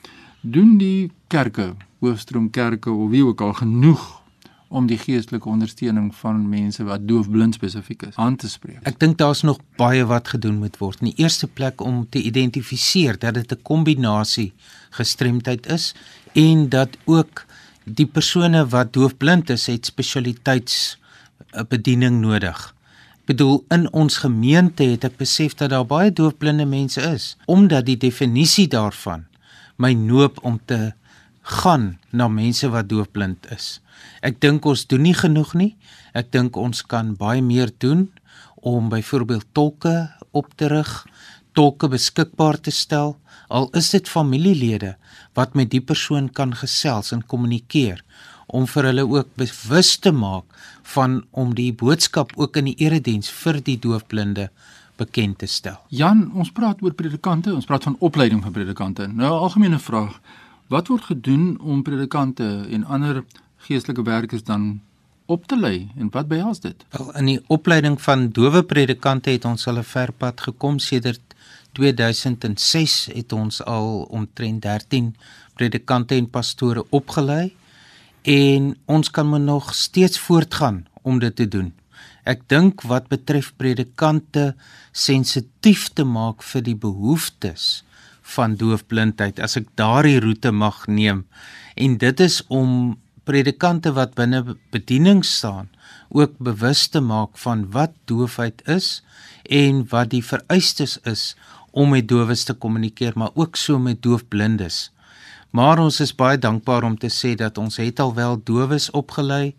doen 0.41 0.79
die 0.79 1.11
kerke, 1.29 1.75
Hoofstroom 2.00 2.50
kerke 2.50 2.91
of 2.91 3.11
wie 3.11 3.25
ook 3.25 3.41
al 3.41 3.53
genoeg 3.53 4.25
om 4.68 4.87
die 4.90 4.99
geestelike 4.99 5.49
ondersteuning 5.49 6.14
van 6.14 6.49
mense 6.49 6.85
wat 6.85 7.06
doofblind 7.08 7.54
spesifiek 7.54 8.02
is 8.08 8.16
aan 8.16 8.37
te 8.37 8.49
spreek. 8.50 8.80
Ek 8.82 8.99
dink 8.99 9.18
daar's 9.18 9.44
nog 9.46 9.61
baie 9.78 10.04
wat 10.04 10.28
gedoen 10.35 10.58
moet 10.58 10.78
word. 10.82 11.00
In 11.00 11.12
die 11.12 11.23
eerste 11.23 11.46
plek 11.46 11.80
om 11.80 12.06
te 12.11 12.23
identifiseer 12.23 13.18
dat 13.18 13.35
dit 13.35 13.52
'n 13.52 13.62
kombinasie 13.62 14.52
gestremdheid 14.91 15.67
is 15.67 15.95
en 16.34 16.69
dat 16.69 16.97
ook 17.04 17.45
die 17.84 18.06
persone 18.06 18.67
wat 18.67 18.93
doofblind 18.93 19.50
is, 19.50 19.67
het 19.67 19.86
spesialiteits 19.86 20.99
bediening 21.69 22.21
nodig. 22.21 22.75
Ek 23.26 23.34
bedoel 23.34 23.64
in 23.75 23.93
ons 23.93 24.19
gemeente 24.23 24.82
het 24.82 25.04
ek 25.04 25.17
besef 25.17 25.54
dat 25.54 25.71
daar 25.71 25.86
baie 25.86 26.12
doofblinde 26.12 26.67
mense 26.67 27.00
is 27.00 27.36
omdat 27.47 27.86
die 27.86 27.97
definisie 27.97 28.69
daarvan 28.69 29.26
my 29.76 29.93
noop 29.93 30.38
om 30.43 30.60
te 30.64 30.93
gaan 31.43 31.99
na 32.10 32.28
mense 32.28 32.69
wat 32.69 32.88
doofblind 32.88 33.50
is. 33.50 33.80
Ek 34.23 34.41
dink 34.41 34.67
ons 34.67 34.87
doen 34.87 35.02
nie 35.02 35.15
genoeg 35.15 35.54
nie. 35.54 35.73
Ek 36.15 36.32
dink 36.32 36.56
ons 36.56 36.82
kan 36.82 37.15
baie 37.15 37.43
meer 37.43 37.71
doen 37.78 38.09
om 38.56 38.89
byvoorbeeld 38.89 39.47
tolke 39.52 40.11
op 40.30 40.54
te 40.56 40.69
rig, 40.69 41.06
tolke 41.52 41.89
beskikbaar 41.89 42.59
te 42.61 42.71
stel, 42.71 43.17
al 43.49 43.69
is 43.78 43.91
dit 43.95 44.09
familielede 44.09 44.97
wat 45.39 45.54
met 45.54 45.71
die 45.71 45.80
persoon 45.80 46.28
kan 46.28 46.54
gesels 46.54 47.13
en 47.15 47.23
kommunikeer 47.23 48.02
om 48.47 48.67
vir 48.71 48.91
hulle 48.91 49.04
ook 49.06 49.35
bewus 49.39 49.97
te 50.02 50.13
maak 50.15 50.45
van 50.95 51.21
om 51.30 51.54
die 51.54 51.73
boodskap 51.75 52.32
ook 52.37 52.59
in 52.61 52.71
die 52.71 52.76
erediens 52.87 53.30
vir 53.43 53.61
die 53.63 53.78
doofblinde 53.78 54.50
bekend 54.97 55.39
te 55.43 55.47
stel. 55.50 55.78
Jan, 55.93 56.30
ons 56.35 56.52
praat 56.54 56.80
oor 56.82 56.95
predikante, 56.97 57.52
ons 57.54 57.67
praat 57.69 57.85
van 57.85 57.97
opleiding 58.00 58.43
van 58.43 58.52
predikante. 58.52 59.06
Nou 59.06 59.30
'n 59.35 59.43
algemene 59.47 59.78
vraag, 59.78 60.21
wat 60.69 60.89
word 60.89 61.04
gedoen 61.04 61.61
om 61.61 61.82
predikante 61.82 62.67
en 62.71 62.85
ander 62.85 63.25
geestelike 63.67 64.02
werkers 64.07 64.45
dan 64.47 64.81
op 65.26 65.47
te 65.47 65.59
lei 65.59 65.91
en 65.99 66.11
wat 66.15 66.29
behels 66.31 66.61
dit? 66.63 66.85
Wel 66.95 67.13
in 67.19 67.31
die 67.33 67.41
opleiding 67.52 67.99
van 68.02 68.29
dowe 68.35 68.63
predikante 68.63 69.35
het 69.35 69.45
ons 69.45 69.67
al 69.67 69.79
'n 69.79 69.85
ver 69.85 70.13
pad 70.13 70.41
gekom 70.41 70.79
sedert 70.79 71.35
2006 71.73 73.09
het 73.13 73.33
ons 73.33 73.63
al 73.65 74.07
omtrent 74.11 74.63
13 74.63 75.15
predikante 75.55 76.15
en 76.15 76.31
pastore 76.31 76.85
opgelei 76.91 77.55
en 78.23 78.76
ons 78.85 79.11
kan 79.11 79.29
maar 79.29 79.41
nog 79.41 79.75
steeds 79.75 80.19
voortgaan 80.19 80.87
om 81.02 81.19
dit 81.19 81.37
te 81.37 81.49
doen. 81.49 81.73
Ek 82.25 82.43
dink 82.50 82.83
wat 82.83 83.09
betref 83.09 83.52
predikante 83.57 84.55
sensitief 84.93 85.89
te 85.95 86.05
maak 86.05 86.43
vir 86.43 86.63
die 86.63 86.76
behoeftes 86.76 87.85
van 88.35 88.57
doofblindheid 88.59 89.39
as 89.41 89.57
ek 89.57 89.69
daardie 89.79 90.19
roete 90.21 90.50
mag 90.50 90.87
neem 90.87 91.26
en 91.75 91.97
dit 92.02 92.21
is 92.21 92.41
om 92.49 92.97
predikante 93.26 93.93
wat 93.97 94.15
binne 94.19 94.43
bediening 94.75 95.25
staan 95.26 95.69
ook 96.08 96.39
bewus 96.39 96.86
te 96.89 97.02
maak 97.02 97.39
van 97.43 97.67
wat 97.75 97.93
doofheid 98.04 98.62
is 98.71 99.02
en 99.43 99.82
wat 99.91 100.10
die 100.15 100.25
vereistes 100.25 100.99
is 101.02 101.34
om 101.71 101.91
met 101.93 102.08
dowes 102.08 102.45
te 102.47 102.54
kommunikeer 102.54 103.19
maar 103.19 103.34
ook 103.34 103.56
so 103.56 103.78
met 103.78 104.02
doofblindes. 104.02 104.91
Maar 105.50 105.78
ons 105.78 106.00
is 106.00 106.15
baie 106.15 106.39
dankbaar 106.39 106.84
om 106.84 106.97
te 106.99 107.10
sê 107.12 107.34
dat 107.34 107.58
ons 107.58 107.76
het 107.80 108.00
alwel 108.00 108.39
dowes 108.45 108.91
opgelei 108.91 109.54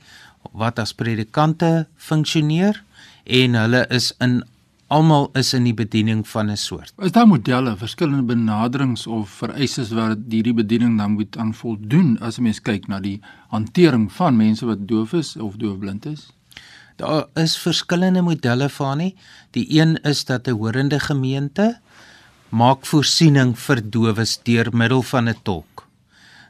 wat 0.52 0.80
as 0.80 0.96
predikante 0.96 1.88
funksioneer 1.98 2.84
en 3.26 3.58
hulle 3.60 3.84
is 3.94 4.14
in 4.24 4.40
almal 4.88 5.28
is 5.36 5.52
in 5.54 5.66
die 5.68 5.76
bediening 5.76 6.28
van 6.28 6.50
'n 6.50 6.58
soort. 6.58 6.94
Is 6.98 7.12
daar 7.12 7.28
modelle, 7.28 7.78
verskillende 7.78 8.24
benaderings 8.24 9.08
of 9.08 9.30
vereistes 9.30 9.92
wat 9.92 10.18
hierdie 10.30 10.54
bediening 10.54 10.98
dan 10.98 11.12
moet 11.12 11.38
aan 11.38 11.54
voldoen 11.54 12.20
as 12.20 12.38
'n 12.38 12.44
mens 12.44 12.62
kyk 12.62 12.88
na 12.88 13.00
die 13.00 13.22
hantering 13.50 14.12
van 14.12 14.38
mense 14.38 14.66
wat 14.66 14.88
doof 14.88 15.14
is 15.14 15.36
of 15.36 15.56
doofblind 15.56 16.06
is? 16.06 16.32
Daar 16.96 17.26
is 17.34 17.58
verskillende 17.58 18.22
modelle 18.22 18.70
van 18.70 18.98
nie. 18.98 19.16
Die 19.52 19.80
een 19.80 19.98
is 20.04 20.26
dat 20.26 20.48
'n 20.48 20.52
horende 20.52 21.00
gemeente 21.00 21.80
maak 22.50 22.86
voorsiening 22.86 23.60
vir 23.60 23.82
dowes 23.90 24.40
deur 24.44 24.70
middel 24.72 25.02
van 25.02 25.30
'n 25.30 25.36
tolk. 25.44 25.88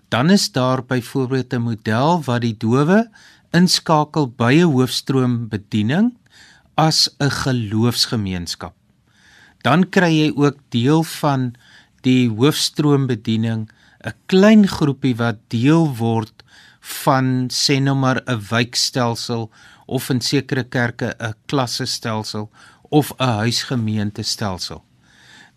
Dan 0.09 0.29
is 0.29 0.51
daar 0.51 0.83
byvoorbeeld 0.83 1.53
'n 1.53 1.61
model 1.61 2.21
wat 2.23 2.41
die 2.41 2.55
dowe 2.57 3.09
inskakel 3.51 4.27
by 4.27 4.53
'n 4.53 4.71
hoofstroom 4.71 5.47
bediening 5.47 6.16
as 6.77 7.09
'n 7.19 7.29
geloofsgemeenskap. 7.29 8.73
Dan 9.65 9.89
kry 9.89 10.13
jy 10.13 10.31
ook 10.35 10.57
deel 10.69 11.03
van 11.03 11.55
die 12.05 12.29
hoofstroombediening, 12.29 13.69
'n 14.05 14.13
klein 14.25 14.67
groepie 14.67 15.15
wat 15.15 15.37
deel 15.49 15.95
word 15.95 16.43
van 17.03 17.49
sê 17.49 17.79
nou 17.81 17.95
maar 17.95 18.21
'n 18.25 18.41
wijkstelsel 18.49 19.49
of 19.85 20.09
in 20.09 20.21
sekere 20.21 20.63
kerke 20.63 21.15
'n 21.19 21.33
klassestelsel 21.45 22.49
of 22.89 23.13
'n 23.17 23.23
huisgemeentestelsel. 23.43 24.83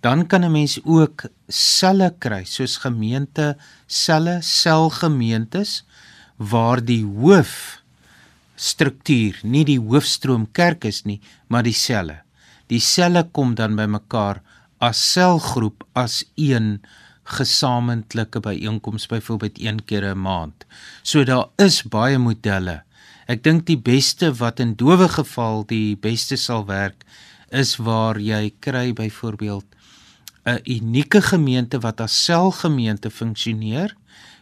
Dan 0.01 0.27
kan 0.27 0.45
'n 0.45 0.53
mens 0.53 0.81
ook 0.85 1.25
selle 1.49 2.15
kry 2.19 2.45
soos 2.45 2.77
gemeente 2.77 3.57
selle 3.87 4.39
selgemeentes 4.41 5.85
waar 6.37 6.85
die 6.85 7.05
hoof 7.05 7.83
struktuur, 8.61 9.39
nie 9.43 9.65
die 9.65 9.81
hoofstroom 9.81 10.47
kerk 10.53 10.85
is 10.85 11.05
nie, 11.09 11.21
maar 11.49 11.65
die 11.65 11.77
selle. 11.77 12.21
Die 12.69 12.81
selle 12.85 13.25
kom 13.33 13.55
dan 13.59 13.79
bymekaar 13.79 14.43
as 14.85 15.01
selgroep 15.13 15.87
as 15.99 16.23
een 16.37 16.79
gesamentlike 17.31 18.41
byeenkoms 18.43 19.07
byvoorbeeld 19.07 19.61
een 19.61 19.85
keer 19.85 20.05
'n 20.15 20.19
maand. 20.19 20.67
So 21.03 21.25
daar 21.25 21.49
is 21.57 21.83
baie 21.83 22.19
modelle. 22.19 22.83
Ek 23.27 23.43
dink 23.43 23.67
die 23.67 23.79
beste 23.79 24.33
wat 24.33 24.61
in 24.61 24.75
dowe 24.75 25.09
geval 25.09 25.65
die 25.67 25.97
beste 25.97 26.37
sal 26.37 26.67
werk 26.67 27.05
is 27.49 27.77
waar 27.77 28.19
jy 28.19 28.53
kry 28.61 28.93
byvoorbeeld 28.93 29.65
'n 30.45 30.61
unieke 30.65 31.23
gemeente 31.23 31.79
wat 31.79 32.01
as 32.01 32.25
selgemeente 32.25 33.11
funksioneer 33.11 33.97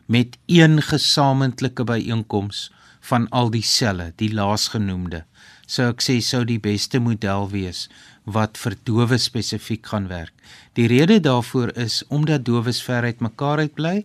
met 0.07 0.39
een 0.47 0.83
gesamentlike 0.83 1.85
byeenkoms 1.85 2.71
van 3.09 3.29
al 3.31 3.51
die 3.51 3.65
selle, 3.65 4.13
die 4.21 4.31
laasgenoemde. 4.35 5.25
So 5.67 5.89
ek 5.93 6.05
sê 6.05 6.19
sou 6.25 6.45
die 6.49 6.61
beste 6.61 7.01
model 7.01 7.49
wees 7.53 7.87
wat 8.29 8.61
vir 8.61 8.77
dowe 8.89 9.19
spesifiek 9.21 9.87
gaan 9.89 10.09
werk. 10.09 10.35
Die 10.77 10.89
rede 10.89 11.19
daarvoor 11.25 11.73
is 11.77 12.03
omdat 12.09 12.45
dowes 12.45 12.83
ver 12.85 13.09
uit 13.09 13.21
mekaar 13.25 13.65
uit 13.65 13.75
bly. 13.75 13.97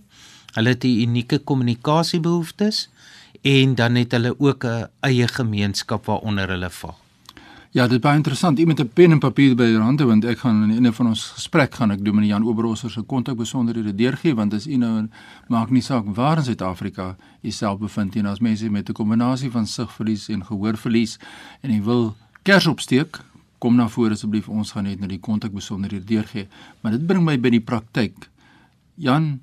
Hulle 0.56 0.70
het 0.76 0.84
'n 0.84 1.02
unieke 1.08 1.40
kommunikasiebehoeftes 1.40 2.90
en 3.44 3.76
dan 3.76 3.96
het 3.96 4.12
hulle 4.12 4.36
ook 4.40 4.66
'n 4.66 4.88
eie 5.02 5.28
gemeenskap 5.28 6.06
waaronder 6.06 6.50
hulle 6.50 6.70
val. 6.70 7.03
Ja, 7.74 7.88
dit 7.90 7.98
is 7.98 8.02
baie 8.06 8.20
interessant. 8.20 8.60
Iemand 8.60 8.80
'n 8.80 8.88
pen 8.94 9.12
en 9.12 9.20
papier 9.20 9.56
by 9.56 9.64
jou 9.64 9.82
hande 9.82 10.06
want 10.06 10.26
ek 10.26 10.38
gaan 10.38 10.72
in 10.72 10.86
een 10.86 10.94
van 10.94 11.08
ons 11.08 11.24
gesprek 11.24 11.74
gaan 11.76 11.92
ek 11.92 12.06
Dominee 12.06 12.30
Jan 12.30 12.44
Oberosser 12.44 12.92
se 12.92 13.02
kontak 13.02 13.36
besonderhede 13.36 13.96
deurgee 13.96 14.36
want 14.36 14.54
as 14.54 14.68
u 14.68 14.78
nou 14.78 15.10
maak 15.48 15.70
nie 15.70 15.82
saak 15.82 16.06
waar 16.06 16.38
in 16.38 16.44
Suid-Afrika 16.44 17.16
u 17.42 17.52
self 17.52 17.80
bevind 17.80 18.14
nie, 18.14 18.26
as 18.26 18.40
mense 18.40 18.70
met 18.70 18.90
'n 18.90 18.94
kombinasie 18.94 19.52
van 19.52 19.68
sigverlies 19.68 20.30
en 20.30 20.46
gehoorverlies 20.46 21.20
en 21.62 21.72
u 21.72 21.82
wil 21.82 22.16
kers 22.44 22.68
opsteek, 22.68 23.20
kom 23.58 23.76
na 23.76 23.88
vore 23.88 24.12
asseblief. 24.12 24.50
Ons 24.50 24.72
gaan 24.72 24.84
net 24.84 25.00
nou 25.00 25.08
die 25.08 25.20
kontak 25.20 25.52
besonderhede 25.52 26.06
deurgee. 26.06 26.48
Maar 26.82 26.92
dit 26.92 27.08
bring 27.08 27.24
my 27.24 27.40
by 27.40 27.50
die 27.50 27.62
praktyk. 27.62 28.30
Jan, 28.96 29.40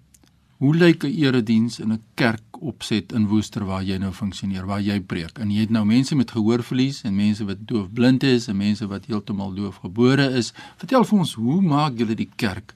Hoe 0.61 0.75
lyk 0.77 1.05
'n 1.05 1.15
erediens 1.25 1.79
in 1.81 1.93
'n 1.93 2.03
kerk 2.15 2.50
opset 2.61 3.13
in 3.13 3.27
Woester 3.27 3.65
waar 3.65 3.83
jy 3.83 3.99
nou 3.99 4.13
funksioneer, 4.13 4.67
waar 4.67 4.81
jy 4.81 5.01
preek? 5.01 5.39
En 5.39 5.51
jy 5.51 5.67
het 5.67 5.71
nou 5.71 5.85
mense 5.89 6.17
met 6.17 6.31
gehoorverlies 6.31 7.03
en 7.09 7.17
mense 7.17 7.45
wat 7.45 7.63
doofblind 7.69 8.23
is 8.23 8.49
en 8.49 8.57
mense 8.57 8.87
wat 8.87 9.07
heeltemal 9.07 9.55
doofgebore 9.57 10.29
is. 10.39 10.53
Vertel 10.77 11.05
vir 11.05 11.19
ons, 11.19 11.35
hoe 11.35 11.61
maak 11.63 11.99
julle 11.99 12.15
die 12.15 12.31
kerk 12.37 12.75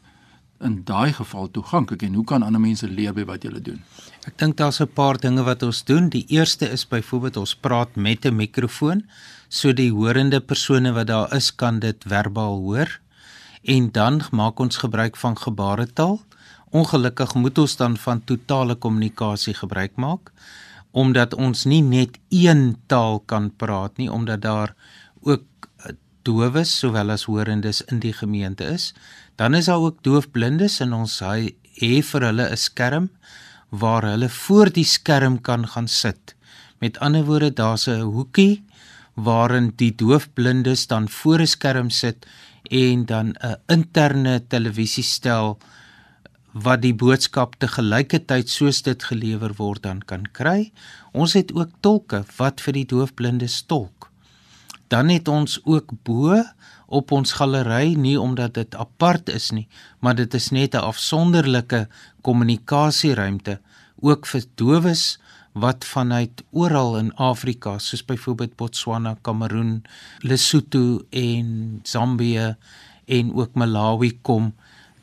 in 0.65 0.81
daai 0.89 1.13
geval 1.13 1.51
toeganklik 1.51 2.03
en 2.07 2.15
hoe 2.15 2.25
kan 2.25 2.43
ander 2.43 2.61
mense 2.61 2.89
leer 2.89 3.13
by 3.13 3.25
wat 3.29 3.45
julle 3.45 3.61
doen? 3.61 3.83
Ek 4.25 4.39
dink 4.41 4.57
daar's 4.57 4.81
'n 4.81 4.89
paar 4.89 5.19
dinge 5.19 5.43
wat 5.45 5.63
ons 5.63 5.85
doen. 5.85 6.09
Die 6.09 6.25
eerste 6.29 6.71
is 6.71 6.87
byvoorbeeld 6.89 7.37
ons 7.37 7.55
praat 7.55 7.97
met 7.97 8.25
'n 8.25 8.37
mikrofoon 8.37 9.05
so 9.49 9.73
die 9.73 9.91
horende 9.93 10.41
persone 10.41 10.93
wat 10.93 11.07
daar 11.07 11.35
is 11.35 11.51
kan 11.55 11.79
dit 11.79 11.97
verbaal 12.07 12.59
hoor. 12.59 13.01
En 13.63 13.91
dan 13.93 14.23
maak 14.31 14.59
ons 14.59 14.77
gebruik 14.77 15.17
van 15.17 15.37
gebaretaal 15.37 16.21
Ongelukkig 16.75 17.35
moet 17.39 17.59
ons 17.63 17.77
dan 17.79 17.97
van 18.03 18.25
totale 18.27 18.75
kommunikasie 18.75 19.55
gebruik 19.55 19.95
maak 19.97 20.33
omdat 20.95 21.35
ons 21.35 21.65
nie 21.67 21.83
net 21.83 22.21
een 22.31 22.77
taal 22.87 23.19
kan 23.31 23.49
praat 23.59 23.97
nie 23.99 24.11
omdat 24.11 24.43
daar 24.43 24.75
ook 25.27 25.69
eh, 25.83 25.95
dowes 26.23 26.71
sowel 26.79 27.11
as 27.11 27.27
hoorendes 27.27 27.83
in 27.91 27.99
die 27.99 28.13
gemeente 28.15 28.65
is. 28.65 28.93
Dan 29.35 29.55
is 29.55 29.67
daar 29.67 29.83
ook 29.83 30.03
doofblindes 30.07 30.79
en 30.81 30.95
ons 30.95 31.19
hy 31.27 31.55
hê 31.81 31.99
vir 32.03 32.27
hulle 32.31 32.47
'n 32.51 32.57
skerm 32.57 33.11
waar 33.71 34.07
hulle 34.07 34.29
voor 34.29 34.71
die 34.71 34.87
skerm 34.87 35.41
kan 35.41 35.67
gaan 35.67 35.89
sit. 35.89 36.35
Met 36.79 36.99
ander 36.99 37.25
woorde, 37.25 37.51
daar's 37.51 37.89
'n 37.89 38.01
hoekie 38.01 38.65
waarin 39.15 39.73
die 39.77 39.95
doofblindes 39.95 40.87
dan 40.87 41.09
voor 41.09 41.41
'n 41.41 41.47
skerm 41.47 41.91
sit 41.91 42.27
en 42.71 43.07
dan 43.07 43.35
'n 43.43 43.57
interne 43.67 44.47
televisiestel 44.47 45.59
wat 46.55 46.85
die 46.85 46.95
boodskap 46.95 47.57
te 47.59 47.67
gelyke 47.67 48.21
tyd 48.23 48.51
soos 48.51 48.83
dit 48.87 49.03
gelewer 49.03 49.57
word 49.59 49.83
dan 49.83 50.01
kan 50.07 50.23
kry. 50.33 50.71
Ons 51.13 51.35
het 51.35 51.51
ook 51.53 51.75
tolke 51.83 52.23
wat 52.39 52.63
vir 52.63 52.79
die 52.79 52.87
doofblindes 52.87 53.65
tolk. 53.67 54.11
Dan 54.89 55.11
het 55.11 55.29
ons 55.29 55.59
ook 55.67 55.91
bo 56.07 56.39
op 56.87 57.11
ons 57.13 57.35
galery 57.41 57.97
nie 57.99 58.15
omdat 58.21 58.55
dit 58.55 58.75
apart 58.79 59.29
is 59.33 59.51
nie, 59.51 59.67
maar 59.99 60.15
dit 60.15 60.35
is 60.35 60.51
net 60.51 60.75
'n 60.75 60.87
afsonderlike 60.87 61.89
kommunikasieruimte 62.23 63.59
ook 64.01 64.27
vir 64.27 64.45
dowes 64.55 65.19
wat 65.53 65.85
vanuit 65.85 66.43
oral 66.51 66.99
in 66.99 67.15
Afrika 67.15 67.79
soos 67.79 68.05
byvoorbeeld 68.05 68.57
Botswana, 68.57 69.17
Kameroen, 69.23 69.83
Lesotho 70.21 71.01
en 71.11 71.81
Zambië 71.83 72.57
en 73.07 73.35
ook 73.35 73.55
Malawi 73.55 74.19
kom 74.23 74.55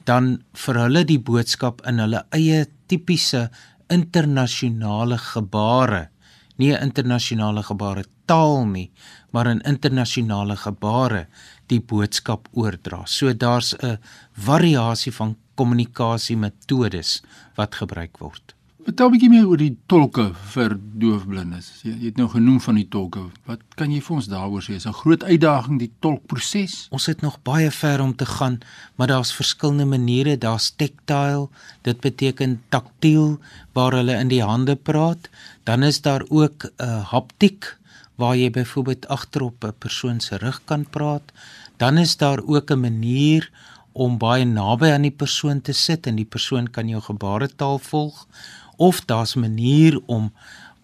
dan 0.05 0.43
vir 0.65 0.79
hulle 0.83 1.03
die 1.05 1.19
boodskap 1.19 1.81
in 1.87 1.99
hulle 1.99 2.23
eie 2.31 2.65
tipiese 2.87 3.49
internasionale 3.89 5.17
gebare 5.17 6.09
nie 6.57 6.73
'n 6.73 6.83
internasionale 6.83 7.63
gebare 7.63 8.03
taal 8.25 8.65
nie 8.65 8.91
maar 9.31 9.47
'n 9.47 9.61
internasionale 9.65 10.55
gebare 10.55 11.27
die 11.67 11.79
boodskap 11.79 12.47
oordra. 12.51 13.05
So 13.05 13.33
daar's 13.33 13.73
'n 13.75 13.97
variasie 14.33 15.13
van 15.13 15.37
kommunikasiemetodes 15.55 17.21
wat 17.55 17.75
gebruik 17.75 18.17
word. 18.17 18.55
Vertel 18.81 19.07
'n 19.07 19.13
bietjie 19.13 19.29
meer 19.29 19.45
oor 19.45 19.59
die 19.61 19.75
tolke 19.85 20.23
vir 20.53 20.73
doofblindes. 21.01 21.67
Jy, 21.85 21.91
jy 22.01 22.07
het 22.09 22.17
nou 22.17 22.25
genoem 22.33 22.57
van 22.65 22.79
die 22.79 22.87
tolke. 22.89 23.27
Wat 23.45 23.61
kan 23.77 23.91
jy 23.93 23.99
vir 24.01 24.15
ons 24.15 24.29
daaroor 24.31 24.63
sê? 24.65 24.73
Is 24.73 24.87
'n 24.87 25.01
groot 25.01 25.23
uitdaging 25.23 25.77
die 25.77 25.91
tolkproses? 26.01 26.87
Ons 26.89 27.05
het 27.05 27.21
nog 27.21 27.37
baie 27.43 27.69
ver 27.69 28.01
om 28.01 28.15
te 28.15 28.25
gaan, 28.25 28.59
maar 28.95 29.07
daar's 29.07 29.33
verskillende 29.33 29.85
maniere. 29.85 30.37
Daar's 30.37 30.71
tactile, 30.71 31.49
dit 31.83 31.99
beteken 32.01 32.61
taktiel 32.69 33.39
waar 33.73 33.93
hulle 33.93 34.17
in 34.17 34.27
die 34.27 34.43
hande 34.43 34.75
praat. 34.75 35.29
Dan 35.63 35.83
is 35.83 36.01
daar 36.01 36.25
ook 36.29 36.65
'n 36.65 36.83
uh, 36.83 37.05
haptiek 37.11 37.77
waar 38.15 38.35
jy 38.35 38.49
byvoorbeeld 38.49 39.07
agterop 39.07 39.63
'n 39.63 39.73
persoon 39.77 40.19
se 40.19 40.37
rug 40.37 40.61
kan 40.65 40.85
praat. 40.89 41.31
Dan 41.77 41.97
is 41.97 42.17
daar 42.17 42.41
ook 42.45 42.71
'n 42.71 42.79
manier 42.79 43.51
om 43.93 44.17
baie 44.17 44.45
naby 44.45 44.91
aan 44.91 45.01
die 45.01 45.17
persoon 45.23 45.61
te 45.61 45.73
sit 45.73 46.07
en 46.07 46.15
die 46.15 46.25
persoon 46.25 46.69
kan 46.69 46.87
jou 46.87 47.01
gebaretaal 47.01 47.79
volg 47.79 48.27
of 48.77 49.05
daar's 49.05 49.35
'n 49.35 49.39
manier 49.39 49.99
om 50.05 50.31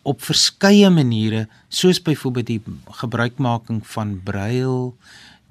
op 0.02 0.22
verskeie 0.22 0.90
maniere 0.90 1.48
soos 1.70 2.02
byvoorbeeld 2.02 2.48
die 2.48 2.62
gebruikmaking 2.92 3.88
van 3.88 4.22
brail 4.24 4.96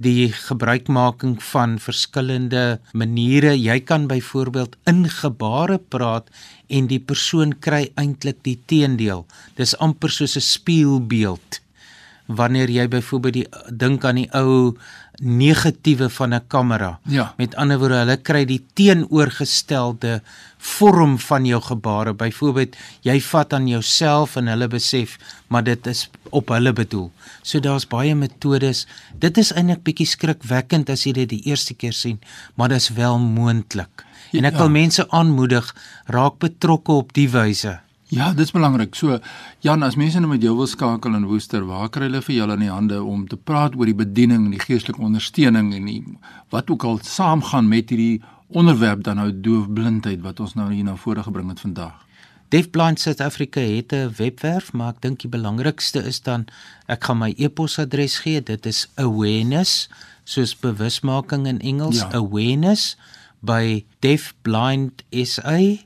die 0.02 0.28
gebruikmaking 0.32 1.38
van 1.42 1.78
verskillende 1.80 2.80
maniere. 2.92 3.54
Jy 3.56 3.80
kan 3.88 4.06
byvoorbeeld 4.10 4.76
in 4.84 5.06
gebare 5.08 5.78
praat 5.78 6.28
en 6.68 6.88
die 6.90 7.00
persoon 7.00 7.54
kry 7.64 7.86
eintlik 7.96 8.42
die 8.44 8.58
teendeel. 8.68 9.24
Dis 9.56 9.76
amper 9.78 10.10
soos 10.10 10.36
'n 10.36 10.40
spieelbeeld. 10.40 11.60
Wanneer 12.26 12.70
jy 12.70 12.88
byvoorbeeld 12.88 13.34
die 13.34 13.48
dink 13.70 14.04
aan 14.04 14.16
die 14.16 14.28
ou 14.34 14.76
negatiewe 15.22 16.10
van 16.10 16.34
'n 16.34 16.46
kamera. 16.46 16.98
Ja. 17.02 17.34
Met 17.36 17.54
ander 17.54 17.78
woorde, 17.78 17.94
hulle 17.94 18.16
kry 18.16 18.44
die 18.44 18.64
teenoorgestelde 18.72 20.22
vorm 20.58 21.18
van 21.18 21.44
jou 21.44 21.62
gebare. 21.62 22.14
Byvoorbeeld, 22.14 22.76
jy 23.00 23.20
vat 23.20 23.52
aan 23.52 23.68
jouself 23.68 24.36
en 24.36 24.46
hulle 24.46 24.68
besef, 24.68 25.18
maar 25.46 25.64
dit 25.64 25.86
is 25.86 26.10
op 26.30 26.48
hulle 26.48 26.72
bedoel. 26.72 27.10
So 27.42 27.60
daar's 27.60 27.86
baie 27.86 28.14
metodes. 28.14 28.86
Dit 29.18 29.38
is 29.38 29.52
eintlik 29.52 29.82
bietjie 29.82 30.06
skrikwekkend 30.06 30.90
as 30.90 31.04
jy 31.04 31.12
dit 31.12 31.28
die 31.28 31.42
eerste 31.42 31.74
keer 31.74 31.92
sien, 31.92 32.20
maar 32.54 32.68
dit 32.68 32.76
is 32.76 32.88
wel 32.88 33.18
moontlik. 33.18 34.04
En 34.32 34.44
ek 34.44 34.52
ja. 34.52 34.58
wil 34.58 34.68
mense 34.68 35.10
aanmoedig, 35.10 35.74
raak 36.06 36.38
betrokke 36.38 36.92
op 36.92 37.12
die 37.12 37.30
wyse. 37.30 37.78
Ja, 38.08 38.30
dit 38.30 38.44
is 38.44 38.54
belangrik. 38.54 38.94
So 38.94 39.18
Jan, 39.58 39.82
as 39.82 39.96
mense 39.98 40.20
nou 40.22 40.30
met 40.30 40.42
jou 40.42 40.54
wil 40.56 40.68
skakel 40.70 41.14
in 41.18 41.26
Woester, 41.26 41.64
waar 41.66 41.88
kry 41.90 42.06
hulle 42.06 42.22
vir 42.22 42.36
julle 42.36 42.54
in 42.54 42.62
die 42.66 42.70
hande 42.70 43.02
om 43.02 43.26
te 43.26 43.36
praat 43.36 43.74
oor 43.74 43.88
die 43.90 43.98
bediening 43.98 44.44
en 44.46 44.54
die 44.54 44.62
geestelike 44.62 45.02
ondersteuning 45.02 45.72
en 45.74 45.90
die 45.90 46.00
wat 46.54 46.70
ook 46.70 46.86
al 46.86 47.00
saamgaan 47.02 47.68
met 47.68 47.90
hierdie 47.90 48.22
onderwerp 48.54 49.02
dan 49.02 49.18
nou 49.18 49.32
doofblindheid 49.32 50.22
wat 50.22 50.40
ons 50.40 50.54
nou 50.54 50.70
hier 50.72 50.86
na 50.86 50.94
vore 50.96 51.22
gebring 51.26 51.50
het 51.50 51.60
vandag. 51.60 51.94
Deafblind 52.54 53.00
South 53.02 53.20
Africa 53.20 53.60
het 53.60 53.92
'n 53.92 54.14
webwerf, 54.16 54.72
maar 54.72 54.94
ek 54.94 55.02
dink 55.02 55.20
die 55.20 55.30
belangrikste 55.30 56.02
is 56.06 56.20
dan 56.20 56.46
ek 56.86 57.04
gaan 57.04 57.18
my 57.18 57.34
e-posadres 57.36 58.18
gee. 58.18 58.42
Dit 58.42 58.66
is 58.66 58.88
awareness 58.94 59.88
soos 60.24 60.56
bewusmaking 60.56 61.46
in 61.46 61.60
Engels, 61.60 61.98
ja. 61.98 62.10
awareness 62.12 62.96
by 63.40 63.84
deafblindsa 64.00 65.85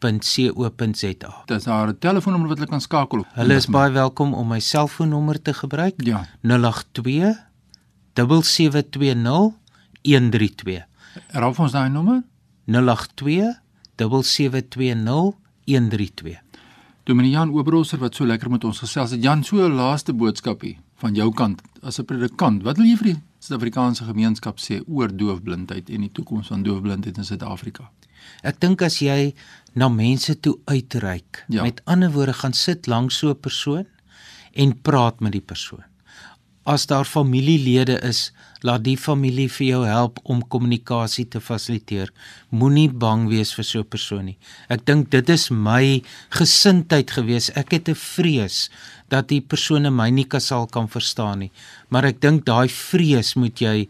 www.co.za. 0.00 1.42
Dis 1.46 1.64
haar 1.64 1.98
telefoonnommer 1.98 2.48
wat 2.48 2.58
hulle 2.58 2.70
kan 2.70 2.80
skakel. 2.80 3.24
Hulle 3.34 3.54
is 3.58 3.66
baie 3.66 3.90
welkom 3.92 4.34
om 4.34 4.48
my 4.48 4.60
selfoonnommer 4.60 5.42
te 5.42 5.54
gebruik. 5.54 5.94
Ja. 6.06 6.24
082 6.42 7.34
7720 8.14 9.54
132. 10.02 10.84
Raaf 11.34 11.58
ons 11.58 11.72
daai 11.72 11.90
nommer? 11.90 12.22
082 12.66 13.54
7720 13.96 15.34
132. 15.64 16.38
Dominee 17.08 17.32
Jan 17.32 17.50
Oberholzer 17.56 17.98
wat 17.98 18.14
so 18.14 18.26
lekker 18.26 18.50
met 18.50 18.64
ons 18.64 18.82
gesels 18.84 19.14
het. 19.16 19.22
Jan, 19.22 19.42
so 19.44 19.56
'n 19.56 19.74
laaste 19.74 20.12
boodskapie 20.12 20.78
van 21.00 21.14
jou 21.14 21.32
kant 21.32 21.62
as 21.82 21.98
'n 21.98 22.04
predikant. 22.04 22.62
Wat 22.62 22.76
wil 22.76 22.86
jy 22.86 22.96
vir 22.96 23.04
die 23.04 23.22
Suid-Afrikaanse 23.38 24.04
gemeenskap 24.04 24.58
sê 24.58 24.82
oor 24.86 25.16
doofblindheid 25.16 25.90
en 25.90 26.00
die 26.00 26.12
toekoms 26.12 26.46
van 26.46 26.62
doofblindheid 26.62 27.16
in 27.16 27.24
Suid-Afrika? 27.24 27.90
Ek 28.42 28.60
dink 28.60 28.82
as 28.82 29.00
jy 29.02 29.34
na 29.74 29.88
mense 29.88 30.34
toe 30.40 30.58
uitreik, 30.64 31.44
ja. 31.48 31.62
met 31.62 31.80
ander 31.84 32.10
woorde 32.10 32.32
gaan 32.32 32.52
sit 32.52 32.86
langs 32.86 33.18
so 33.18 33.30
'n 33.30 33.40
persoon 33.40 33.86
en 34.52 34.80
praat 34.82 35.20
met 35.20 35.32
die 35.32 35.44
persoon. 35.44 35.84
As 36.68 36.86
daar 36.86 37.04
familielede 37.04 38.00
is, 38.04 38.32
laat 38.60 38.82
die 38.84 38.96
familie 38.96 39.48
vir 39.48 39.66
jou 39.66 39.84
help 39.86 40.18
om 40.24 40.42
kommunikasie 40.52 41.24
te 41.30 41.40
fasiliteer. 41.40 42.10
Moenie 42.50 42.90
bang 42.90 43.28
wees 43.30 43.54
vir 43.54 43.64
so 43.64 43.78
'n 43.80 43.88
persoon 43.88 44.24
nie. 44.24 44.38
Ek 44.68 44.84
dink 44.84 45.10
dit 45.10 45.28
is 45.30 45.50
my 45.50 46.02
gesindheid 46.30 47.10
gewees. 47.10 47.50
Ek 47.56 47.72
het 47.72 47.88
'n 47.88 47.94
vrees 47.94 48.70
dat 49.08 49.28
die 49.28 49.40
persone 49.40 49.90
my 49.90 50.10
nie 50.10 50.26
kasal 50.26 50.66
kan 50.66 50.88
verstaan 50.88 51.38
nie. 51.38 51.52
Maar 51.88 52.04
ek 52.04 52.20
dink 52.20 52.44
daai 52.44 52.68
vrees 52.68 53.34
moet 53.34 53.60
jy 53.60 53.88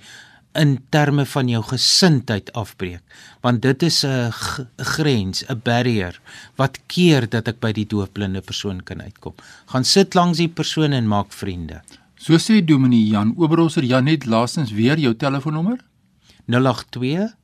in 0.58 0.78
terme 0.94 1.26
van 1.26 1.48
jou 1.48 1.62
gesindheid 1.70 2.52
afbreek 2.52 3.02
want 3.46 3.62
dit 3.62 3.82
is 3.82 4.04
'n 4.04 4.32
grens 4.76 5.44
'n 5.48 5.60
barrier 5.64 6.20
wat 6.56 6.78
keer 6.86 7.28
dat 7.28 7.48
ek 7.48 7.60
by 7.60 7.72
die 7.72 7.86
doofblinde 7.86 8.40
persoon 8.40 8.82
kan 8.82 9.02
uitkom 9.02 9.34
gaan 9.66 9.84
sit 9.84 10.14
langs 10.14 10.38
die 10.38 10.48
persoon 10.48 10.92
en 10.92 11.08
maak 11.08 11.32
vriende 11.32 11.82
so 12.16 12.38
sê 12.38 12.64
dominee 12.64 13.06
Jan 13.06 13.34
Oberholzer 13.36 13.84
Jan 13.84 14.04
net 14.04 14.26
laastens 14.26 14.70
weer 14.70 14.98
jou 14.98 15.14
telefoonnommer 15.14 15.78
082 16.46 17.34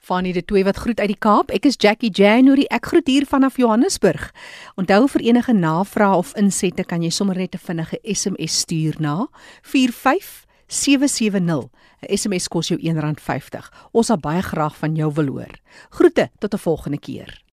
Fanie 0.06 0.32
de 0.32 0.44
Tooi 0.44 0.64
wat 0.64 0.76
groet 0.76 1.00
uit 1.00 1.08
die 1.08 1.18
Kaap. 1.18 1.50
Ek 1.50 1.64
is 1.66 1.74
Jackie 1.78 2.10
January. 2.10 2.62
Ek 2.70 2.86
groet 2.86 3.06
hier 3.06 3.26
vanaf 3.26 3.56
Johannesburg. 3.58 4.32
Onthou 4.74 5.08
vir 5.08 5.20
enige 5.20 5.52
navrae 5.52 6.14
of 6.14 6.34
insette 6.38 6.84
kan 6.84 7.02
jy 7.02 7.10
sommer 7.10 7.36
net 7.36 7.54
'n 7.54 7.58
vinnige 7.58 7.98
SMS 8.02 8.58
stuur 8.58 8.94
na 8.98 9.26
45770. 9.62 11.70
'n 12.02 12.16
SMS 12.16 12.48
kos 12.48 12.68
jou 12.68 12.80
R1.50. 12.80 13.72
Ons 13.92 14.06
sal 14.06 14.18
baie 14.18 14.42
graag 14.42 14.76
van 14.76 14.94
jou 14.94 15.12
wil 15.12 15.26
hoor. 15.26 15.54
Groete 15.90 16.30
tot 16.38 16.54
'n 16.54 16.58
volgende 16.58 16.98
keer. 16.98 17.45